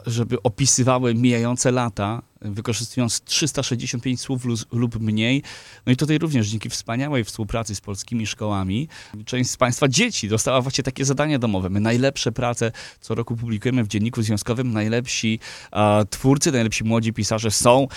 żeby 0.06 0.42
opisywały 0.42 1.14
mijające 1.14 1.70
lata, 1.70 2.22
y, 2.46 2.50
wykorzystując 2.50 3.20
365 3.20 4.20
słów 4.20 4.42
lub 4.72 5.00
mniej. 5.00 5.42
No 5.86 5.92
i 5.92 5.96
tutaj 5.96 6.18
również 6.18 6.48
dzięki 6.48 6.70
wspaniałej 6.70 7.24
współpracy 7.24 7.74
z 7.74 7.80
polskimi 7.80 8.26
szkołami, 8.26 8.88
część 9.24 9.50
z 9.50 9.56
Państwa 9.56 9.88
dzieci 9.88 10.28
dostała 10.28 10.60
właśnie 10.60 10.84
takie 10.84 11.04
zadania 11.04 11.38
domowe. 11.38 11.70
My 11.70 11.80
najlepsze 11.80 12.32
prace 12.32 12.72
co 13.00 13.14
roku 13.14 13.36
publikujemy 13.36 13.84
w 13.84 13.88
Dzienniku 13.88 14.22
Związkowym. 14.22 14.72
Najlepsi 14.72 15.38
twórcy, 16.10 16.52
najlepsi 16.52 16.84
młodzi 16.84 17.12
pisarze 17.12 17.50
są 17.50 17.88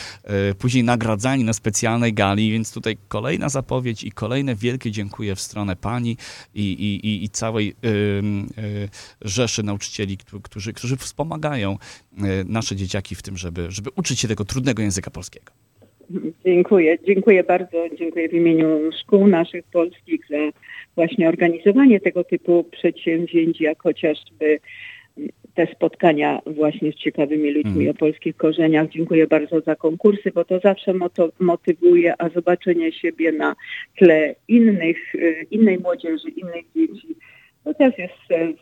y, 0.51 0.55
później 0.55 0.83
nagradzani 0.83 1.43
na 1.43 1.53
specjalnej 1.53 2.13
gali, 2.13 2.51
więc 2.51 2.71
tutaj 2.71 2.97
kolejna 3.07 3.49
zapowiedź 3.49 4.03
i 4.03 4.11
kolejne 4.11 4.55
wielkie 4.55 4.91
dziękuję 4.91 5.35
w 5.35 5.41
stronę 5.41 5.75
pani 5.75 6.17
i, 6.55 6.61
i, 6.63 7.07
i, 7.07 7.23
i 7.23 7.29
całej 7.29 7.75
ym, 8.19 8.49
y, 8.57 8.89
rzeszy 9.21 9.63
nauczycieli, 9.63 10.17
któ- 10.17 10.39
którzy, 10.73 10.91
którzy 10.91 10.97
wspomagają 10.97 11.77
y, 12.13 12.17
nasze 12.45 12.75
dzieciaki 12.75 13.15
w 13.15 13.21
tym, 13.21 13.37
żeby, 13.37 13.71
żeby 13.71 13.89
uczyć 13.95 14.19
się 14.19 14.27
tego 14.27 14.45
trudnego 14.45 14.81
języka 14.81 15.11
polskiego. 15.11 15.51
Dziękuję. 16.45 16.97
Dziękuję 17.07 17.43
bardzo. 17.43 17.85
Dziękuję 17.97 18.29
w 18.29 18.33
imieniu 18.33 18.67
szkół 19.01 19.27
naszych 19.27 19.63
polskich 19.63 20.21
za 20.29 20.37
właśnie 20.95 21.29
organizowanie 21.29 21.99
tego 21.99 22.23
typu 22.23 22.63
przedsięwzięć, 22.63 23.61
jak 23.61 23.81
chociażby 23.83 24.59
te 25.55 25.67
spotkania 25.75 26.41
właśnie 26.45 26.91
z 26.91 26.95
ciekawymi 26.95 27.51
ludźmi 27.51 27.71
Mhm. 27.71 27.89
o 27.89 27.93
polskich 27.93 28.37
korzeniach. 28.37 28.89
Dziękuję 28.89 29.27
bardzo 29.27 29.61
za 29.61 29.75
konkursy, 29.75 30.31
bo 30.35 30.45
to 30.45 30.59
zawsze 30.59 30.93
motywuje, 31.39 32.21
a 32.21 32.29
zobaczenie 32.29 32.91
siebie 32.91 33.31
na 33.31 33.55
tle 33.97 34.35
innych, 34.47 35.15
y, 35.15 35.47
innej 35.51 35.79
młodzieży, 35.79 36.29
innych 36.29 36.65
dzieci, 36.75 37.15
to 37.63 37.73
też 37.73 37.97
jest 37.97 38.31
e, 38.31 38.53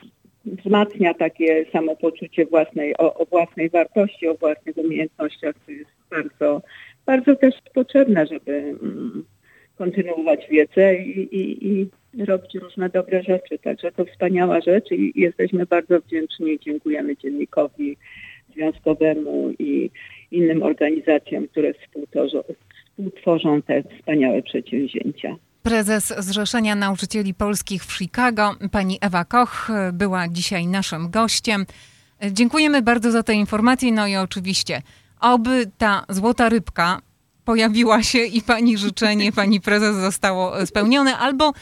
wzmacnia 0.45 1.13
takie 1.13 1.65
samopoczucie 1.71 2.45
własnej, 2.45 2.97
o, 2.97 3.13
o 3.13 3.25
własnej 3.25 3.69
wartości, 3.69 4.28
o 4.28 4.36
własnych 4.36 4.78
umiejętnościach, 4.78 5.56
co 5.65 5.71
jest 5.71 5.91
bardzo, 6.10 6.62
bardzo 7.06 7.36
też 7.36 7.56
potrzebne, 7.73 8.28
żeby 8.28 8.52
mm, 8.54 9.25
kontynuować 9.78 10.47
wiedzę 10.49 10.95
i, 10.95 11.36
i, 11.36 11.67
i 11.67 11.89
robić 12.25 12.56
różne 12.56 12.89
dobre 12.89 13.23
rzeczy. 13.23 13.60
Także 13.60 13.91
to 13.91 14.06
wspaniała 14.06 14.62
rzecz 14.62 14.91
i 14.91 15.12
jesteśmy 15.15 15.65
bardzo 15.65 15.99
wdzięczni 15.99 16.60
dziękujemy 16.60 17.17
Dziennikowi 17.17 17.97
Związkowemu 18.54 19.52
i 19.60 19.89
innym 20.32 20.63
organizacjom, 20.63 21.47
które 21.47 21.73
współtworzą 21.73 23.62
te 23.62 23.84
wspaniałe 23.84 24.41
przedsięwzięcia. 24.41 25.36
Prezes 25.63 26.13
Zrzeszenia 26.17 26.76
Nauczycieli 26.76 27.34
Polskich 27.34 27.86
w 27.86 27.98
Chicago, 27.98 28.56
pani 28.72 28.98
Ewa 29.02 29.26
Koch, 29.26 29.67
była 29.93 30.28
dzisiaj 30.28 30.67
naszym 30.67 31.10
gościem. 31.10 31.65
Dziękujemy 32.32 32.82
bardzo 32.82 33.12
za 33.12 33.24
te 33.24 33.34
informacje. 33.34 33.91
No 33.91 34.08
i 34.08 34.15
oczywiście, 34.15 34.82
oby 35.19 35.72
ta 35.78 36.06
złota 36.10 36.50
rybka 36.50 37.02
pojawiła 37.45 38.04
się 38.04 38.19
i 38.19 38.41
pani 38.41 38.78
życzenie, 38.78 39.32
pani 39.41 39.62
prezes 39.62 39.95
zostało 39.95 40.65
spełnione, 40.65 41.17
albo 41.17 41.54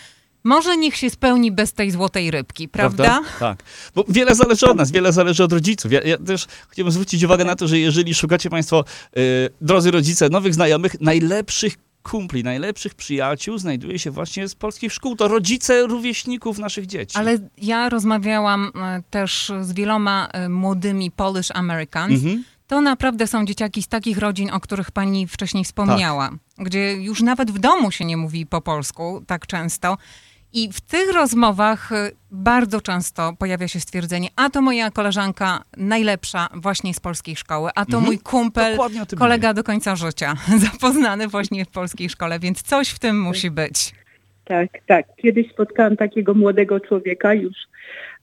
może 0.43 0.77
niech 0.77 0.95
się 0.95 1.09
spełni 1.09 1.51
bez 1.51 1.73
tej 1.73 1.91
złotej 1.91 2.31
rybki, 2.31 2.67
prawda? 2.67 3.03
prawda? 3.03 3.29
Tak. 3.39 3.63
Bo 3.95 4.05
wiele 4.09 4.35
zależy 4.35 4.65
od 4.65 4.77
nas, 4.77 4.91
wiele 4.91 5.13
zależy 5.13 5.43
od 5.43 5.53
rodziców. 5.53 5.91
Ja, 5.91 6.01
ja 6.01 6.17
też 6.17 6.47
chciałbym 6.69 6.91
zwrócić 6.91 7.23
uwagę 7.23 7.45
na 7.45 7.55
to, 7.55 7.67
że 7.67 7.79
jeżeli 7.79 8.15
szukacie 8.15 8.49
Państwo, 8.49 8.83
yy, 9.15 9.23
drodzy 9.61 9.91
rodzice, 9.91 10.29
nowych 10.29 10.53
znajomych, 10.53 11.01
najlepszych 11.01 11.86
kumpli, 12.11 12.43
najlepszych 12.43 12.95
przyjaciół 12.95 13.57
znajduje 13.57 13.99
się 13.99 14.11
właśnie 14.11 14.47
z 14.47 14.55
polskich 14.55 14.93
szkół. 14.93 15.15
To 15.15 15.27
rodzice 15.27 15.87
rówieśników 15.87 16.57
naszych 16.57 16.85
dzieci. 16.85 17.17
Ale 17.17 17.37
ja 17.57 17.89
rozmawiałam 17.89 18.71
e, 18.75 19.03
też 19.09 19.51
z 19.61 19.73
wieloma 19.73 20.27
e, 20.27 20.49
młodymi 20.49 21.11
Polish 21.11 21.51
Americans. 21.51 22.13
Mhm. 22.13 22.43
To 22.67 22.81
naprawdę 22.81 23.27
są 23.27 23.45
dzieciaki 23.45 23.83
z 23.83 23.87
takich 23.87 24.17
rodzin, 24.17 24.51
o 24.51 24.59
których 24.59 24.91
pani 24.91 25.27
wcześniej 25.27 25.63
wspomniała, 25.63 26.29
tak. 26.29 26.65
gdzie 26.65 26.93
już 26.93 27.21
nawet 27.21 27.51
w 27.51 27.59
domu 27.59 27.91
się 27.91 28.05
nie 28.05 28.17
mówi 28.17 28.45
po 28.45 28.61
polsku 28.61 29.23
tak 29.27 29.47
często. 29.47 29.97
I 30.57 30.69
w 30.73 30.81
tych 30.81 31.13
rozmowach 31.13 31.91
y, 31.91 32.11
bardzo 32.31 32.81
często 32.81 33.33
pojawia 33.39 33.67
się 33.67 33.79
stwierdzenie, 33.79 34.29
a 34.35 34.49
to 34.49 34.61
moja 34.61 34.91
koleżanka 34.91 35.63
najlepsza 35.77 36.47
właśnie 36.53 36.93
z 36.93 36.99
polskiej 36.99 37.35
szkoły, 37.35 37.69
a 37.75 37.85
to 37.85 37.97
mhm. 37.97 38.05
mój 38.05 38.19
kumpel, 38.19 38.77
kolega 39.17 39.47
mówię. 39.47 39.53
do 39.53 39.63
końca 39.63 39.95
życia, 39.95 40.33
zapoznany 40.71 41.27
właśnie 41.27 41.65
w 41.65 41.69
polskiej 41.69 42.09
szkole, 42.09 42.39
więc 42.39 42.61
coś 42.61 42.89
w 42.89 42.99
tym 42.99 43.21
musi 43.21 43.51
być. 43.51 43.93
Tak, 44.45 44.69
tak. 44.85 45.05
Kiedyś 45.21 45.51
spotkałam 45.51 45.97
takiego 45.97 46.33
młodego 46.33 46.79
człowieka, 46.79 47.33
już 47.33 47.55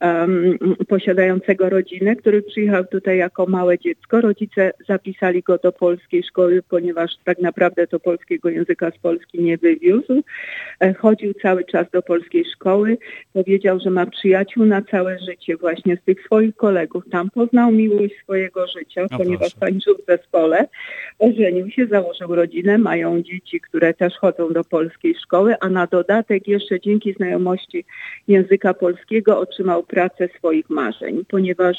um, 0.00 0.58
posiadającego 0.88 1.68
rodzinę, 1.68 2.16
który 2.16 2.42
przyjechał 2.42 2.84
tutaj 2.84 3.18
jako 3.18 3.46
małe 3.46 3.78
dziecko. 3.78 4.20
Rodzice 4.20 4.72
zapisali 4.88 5.42
go 5.42 5.58
do 5.58 5.72
polskiej 5.72 6.22
szkoły, 6.22 6.62
ponieważ 6.68 7.10
tak 7.24 7.38
naprawdę 7.38 7.86
to 7.86 8.00
polskiego 8.00 8.48
języka 8.48 8.90
z 8.90 8.98
Polski 8.98 9.42
nie 9.42 9.58
wywiózł. 9.58 10.22
E, 10.80 10.94
chodził 10.94 11.34
cały 11.34 11.64
czas 11.64 11.90
do 11.92 12.02
polskiej 12.02 12.44
szkoły. 12.54 12.98
Powiedział, 13.32 13.80
że 13.80 13.90
ma 13.90 14.06
przyjaciół 14.06 14.66
na 14.66 14.82
całe 14.82 15.18
życie 15.18 15.56
właśnie 15.56 15.96
z 15.96 16.04
tych 16.04 16.22
swoich 16.24 16.56
kolegów. 16.56 17.04
Tam 17.10 17.30
poznał 17.30 17.72
miłość 17.72 18.14
swojego 18.22 18.66
życia, 18.66 19.06
no 19.10 19.18
ponieważ 19.18 19.54
tańczył 19.54 19.94
w 19.96 20.06
zespole. 20.06 20.68
Ożenił 21.18 21.70
się, 21.70 21.86
założył 21.86 22.34
rodzinę, 22.34 22.78
mają 22.78 23.22
dzieci, 23.22 23.60
które 23.60 23.94
też 23.94 24.14
chodzą 24.14 24.52
do 24.52 24.64
polskiej 24.64 25.14
szkoły, 25.22 25.54
a 25.60 25.68
na 25.68 25.86
dodatek 25.86 26.48
jeszcze 26.48 26.80
dzięki 26.80 27.12
znajomości 27.12 27.84
języka 28.28 28.74
polskiego 28.74 29.38
otrzymał 29.54 29.82
pracę 29.82 30.28
swoich 30.38 30.70
marzeń, 30.70 31.24
ponieważ 31.28 31.76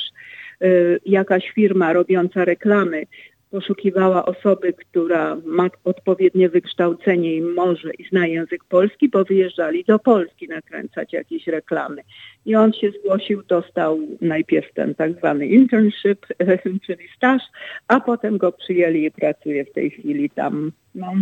y, 0.63 0.99
jakaś 1.05 1.51
firma 1.51 1.93
robiąca 1.93 2.45
reklamy 2.45 3.05
poszukiwała 3.51 4.25
osoby, 4.25 4.73
która 4.73 5.37
ma 5.45 5.69
odpowiednie 5.83 6.49
wykształcenie 6.49 7.35
i 7.35 7.41
może 7.41 7.93
i 7.93 8.07
zna 8.09 8.27
język 8.27 8.63
polski, 8.63 9.09
bo 9.09 9.23
wyjeżdżali 9.23 9.83
do 9.83 9.99
Polski 9.99 10.47
nakręcać 10.47 11.13
jakieś 11.13 11.47
reklamy. 11.47 12.01
I 12.45 12.55
on 12.55 12.73
się 12.73 12.91
zgłosił, 12.91 13.43
dostał 13.43 13.99
najpierw 14.21 14.73
ten 14.73 14.95
tak 14.95 15.17
zwany 15.17 15.47
internship, 15.47 16.25
czyli 16.85 17.07
staż, 17.15 17.41
a 17.87 17.99
potem 17.99 18.37
go 18.37 18.51
przyjęli 18.51 19.05
i 19.05 19.11
pracuje 19.11 19.65
w 19.65 19.73
tej 19.73 19.91
chwili 19.91 20.29
tam. 20.29 20.71
No, 20.95 21.13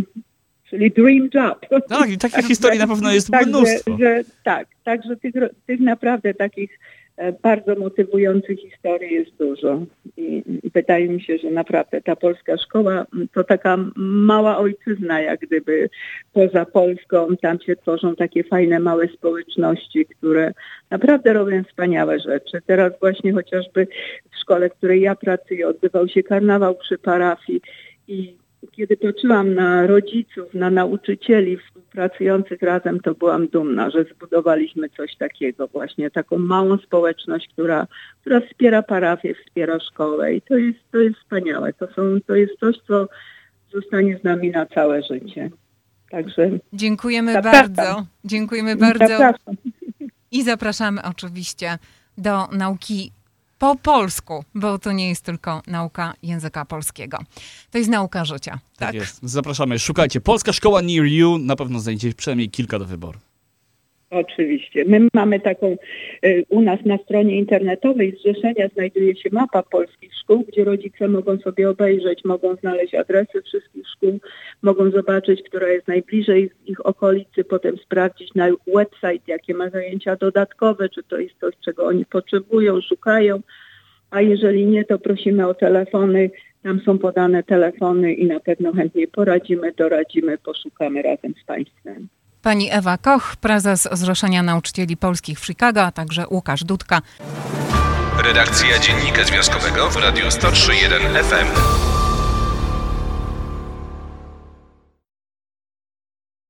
czyli 0.73 0.91
dream 0.91 1.29
job. 1.33 1.65
Tak, 1.89 2.09
i 2.09 2.17
takich 2.17 2.45
historii 2.45 2.79
na 2.79 2.87
pewno 2.87 3.11
jest 3.11 3.29
tak, 3.31 3.47
mnóstwo. 3.47 3.91
Że, 3.91 3.97
że, 3.97 4.23
tak, 4.43 4.67
także 4.83 5.15
tych, 5.15 5.33
tych 5.67 5.79
naprawdę 5.79 6.33
takich 6.33 6.79
e, 7.17 7.31
bardzo 7.31 7.75
motywujących 7.75 8.59
historii 8.59 9.13
jest 9.13 9.35
dużo. 9.35 9.85
I 10.17 10.43
wydaje 10.73 11.09
mi 11.09 11.21
się, 11.21 11.37
że 11.37 11.51
naprawdę 11.51 12.01
ta 12.01 12.15
polska 12.15 12.57
szkoła 12.57 13.05
to 13.33 13.43
taka 13.43 13.77
mała 13.95 14.57
ojczyzna, 14.57 15.21
jak 15.21 15.39
gdyby 15.39 15.89
poza 16.33 16.65
Polską. 16.65 17.27
Tam 17.41 17.59
się 17.59 17.75
tworzą 17.75 18.15
takie 18.15 18.43
fajne 18.43 18.79
małe 18.79 19.07
społeczności, 19.07 20.05
które 20.05 20.53
naprawdę 20.89 21.33
robią 21.33 21.63
wspaniałe 21.63 22.19
rzeczy. 22.19 22.61
Teraz 22.65 22.93
właśnie 22.99 23.33
chociażby 23.33 23.87
w 24.31 24.39
szkole, 24.41 24.69
w 24.69 24.73
której 24.73 25.01
ja 25.01 25.15
pracuję, 25.15 25.67
odbywał 25.67 26.07
się 26.07 26.23
karnawał 26.23 26.75
przy 26.75 26.97
parafii 26.97 27.61
i 28.07 28.42
kiedy 28.71 28.97
patrzyłam 28.97 29.53
na 29.53 29.87
rodziców, 29.87 30.53
na 30.53 30.69
nauczycieli 30.69 31.57
współpracujących 31.57 32.61
razem, 32.61 32.99
to 32.99 33.15
byłam 33.15 33.47
dumna, 33.47 33.89
że 33.89 34.03
zbudowaliśmy 34.03 34.89
coś 34.89 35.15
takiego 35.15 35.67
właśnie, 35.67 36.11
taką 36.11 36.37
małą 36.37 36.77
społeczność, 36.77 37.49
która, 37.53 37.87
która 38.21 38.39
wspiera 38.39 38.83
parafię, 38.83 39.35
wspiera 39.35 39.79
szkołę 39.79 40.33
i 40.33 40.41
to 40.41 40.57
jest, 40.57 40.79
to 40.91 40.97
jest 40.97 41.15
wspaniałe. 41.19 41.73
To, 41.73 41.87
są, 41.87 42.01
to 42.27 42.35
jest 42.35 42.59
coś, 42.59 42.75
co 42.87 43.07
zostanie 43.73 44.17
z 44.17 44.23
nami 44.23 44.51
na 44.51 44.65
całe 44.65 45.03
życie. 45.03 45.49
Także 46.09 46.49
Dziękujemy 46.73 47.33
zapraszam. 47.33 47.73
bardzo. 47.73 48.05
Dziękujemy 48.25 48.75
bardzo. 48.75 49.07
Zapraszam. 49.07 49.55
I 50.31 50.43
zapraszamy 50.43 51.01
oczywiście 51.03 51.77
do 52.17 52.47
nauki 52.47 53.11
po 53.59 53.75
polsku, 53.75 54.45
bo 54.55 54.79
to 54.79 54.91
nie 54.91 55.09
jest 55.09 55.21
tylko 55.21 55.61
nauka 55.67 56.13
języka 56.23 56.65
polskiego. 56.65 57.17
To 57.71 57.77
jest 57.77 57.89
nauka 57.89 58.25
życia. 58.25 58.51
Tak, 58.51 58.61
tak 58.77 58.93
jest. 58.95 59.19
Zapraszamy. 59.23 59.79
Szukajcie. 59.79 60.21
Polska 60.21 60.53
Szkoła 60.53 60.81
Near 60.81 61.05
You. 61.05 61.37
Na 61.37 61.55
pewno 61.55 61.79
znajdziecie 61.79 62.15
przynajmniej 62.15 62.49
kilka 62.49 62.79
do 62.79 62.85
wyboru. 62.85 63.19
Oczywiście. 64.13 64.85
My 64.85 65.07
mamy 65.13 65.39
taką, 65.39 65.77
y, 66.25 66.45
u 66.49 66.61
nas 66.61 66.79
na 66.85 66.97
stronie 66.97 67.37
internetowej 67.37 68.17
zrzeszenia 68.19 68.67
znajduje 68.73 69.15
się 69.15 69.29
mapa 69.31 69.63
polskich 69.63 70.11
szkół, 70.15 70.45
gdzie 70.47 70.63
rodzice 70.63 71.07
mogą 71.07 71.37
sobie 71.37 71.69
obejrzeć, 71.69 72.25
mogą 72.25 72.55
znaleźć 72.55 72.95
adresy 72.95 73.41
wszystkich 73.41 73.87
szkół, 73.89 74.19
mogą 74.61 74.91
zobaczyć, 74.91 75.43
która 75.43 75.67
jest 75.67 75.87
najbliżej 75.87 76.51
ich 76.65 76.85
okolicy, 76.85 77.43
potem 77.43 77.77
sprawdzić 77.77 78.33
na 78.35 78.47
website, 78.75 79.23
jakie 79.27 79.53
ma 79.53 79.69
zajęcia 79.69 80.15
dodatkowe, 80.15 80.89
czy 80.89 81.03
to 81.03 81.17
jest 81.17 81.39
coś, 81.39 81.53
czego 81.65 81.85
oni 81.85 82.05
potrzebują, 82.05 82.81
szukają. 82.81 83.39
A 84.11 84.21
jeżeli 84.21 84.65
nie, 84.65 84.85
to 84.85 84.99
prosimy 84.99 85.47
o 85.47 85.53
telefony. 85.53 86.29
Tam 86.63 86.81
są 86.85 86.97
podane 86.97 87.43
telefony 87.43 88.13
i 88.13 88.25
na 88.25 88.39
pewno 88.39 88.73
chętnie 88.73 89.07
poradzimy, 89.07 89.71
doradzimy, 89.71 90.37
poszukamy 90.37 91.01
razem 91.01 91.33
z 91.43 91.45
Państwem. 91.45 92.07
Pani 92.43 92.71
Ewa 92.71 92.97
Koch, 92.97 93.35
prezes 93.35 93.89
Zrzeszenia 93.91 94.43
Nauczycieli 94.43 94.97
Polskich 94.97 95.39
w 95.39 95.45
Chicago, 95.45 95.83
a 95.83 95.91
także 95.91 96.25
Łukasz 96.29 96.63
Dudka. 96.63 97.01
Redakcja 98.17 98.79
Dziennika 98.79 99.23
Związkowego 99.23 99.89
w 99.89 99.95
Radiu 99.95 100.25
103.1 100.27 101.23
FM. 101.23 101.92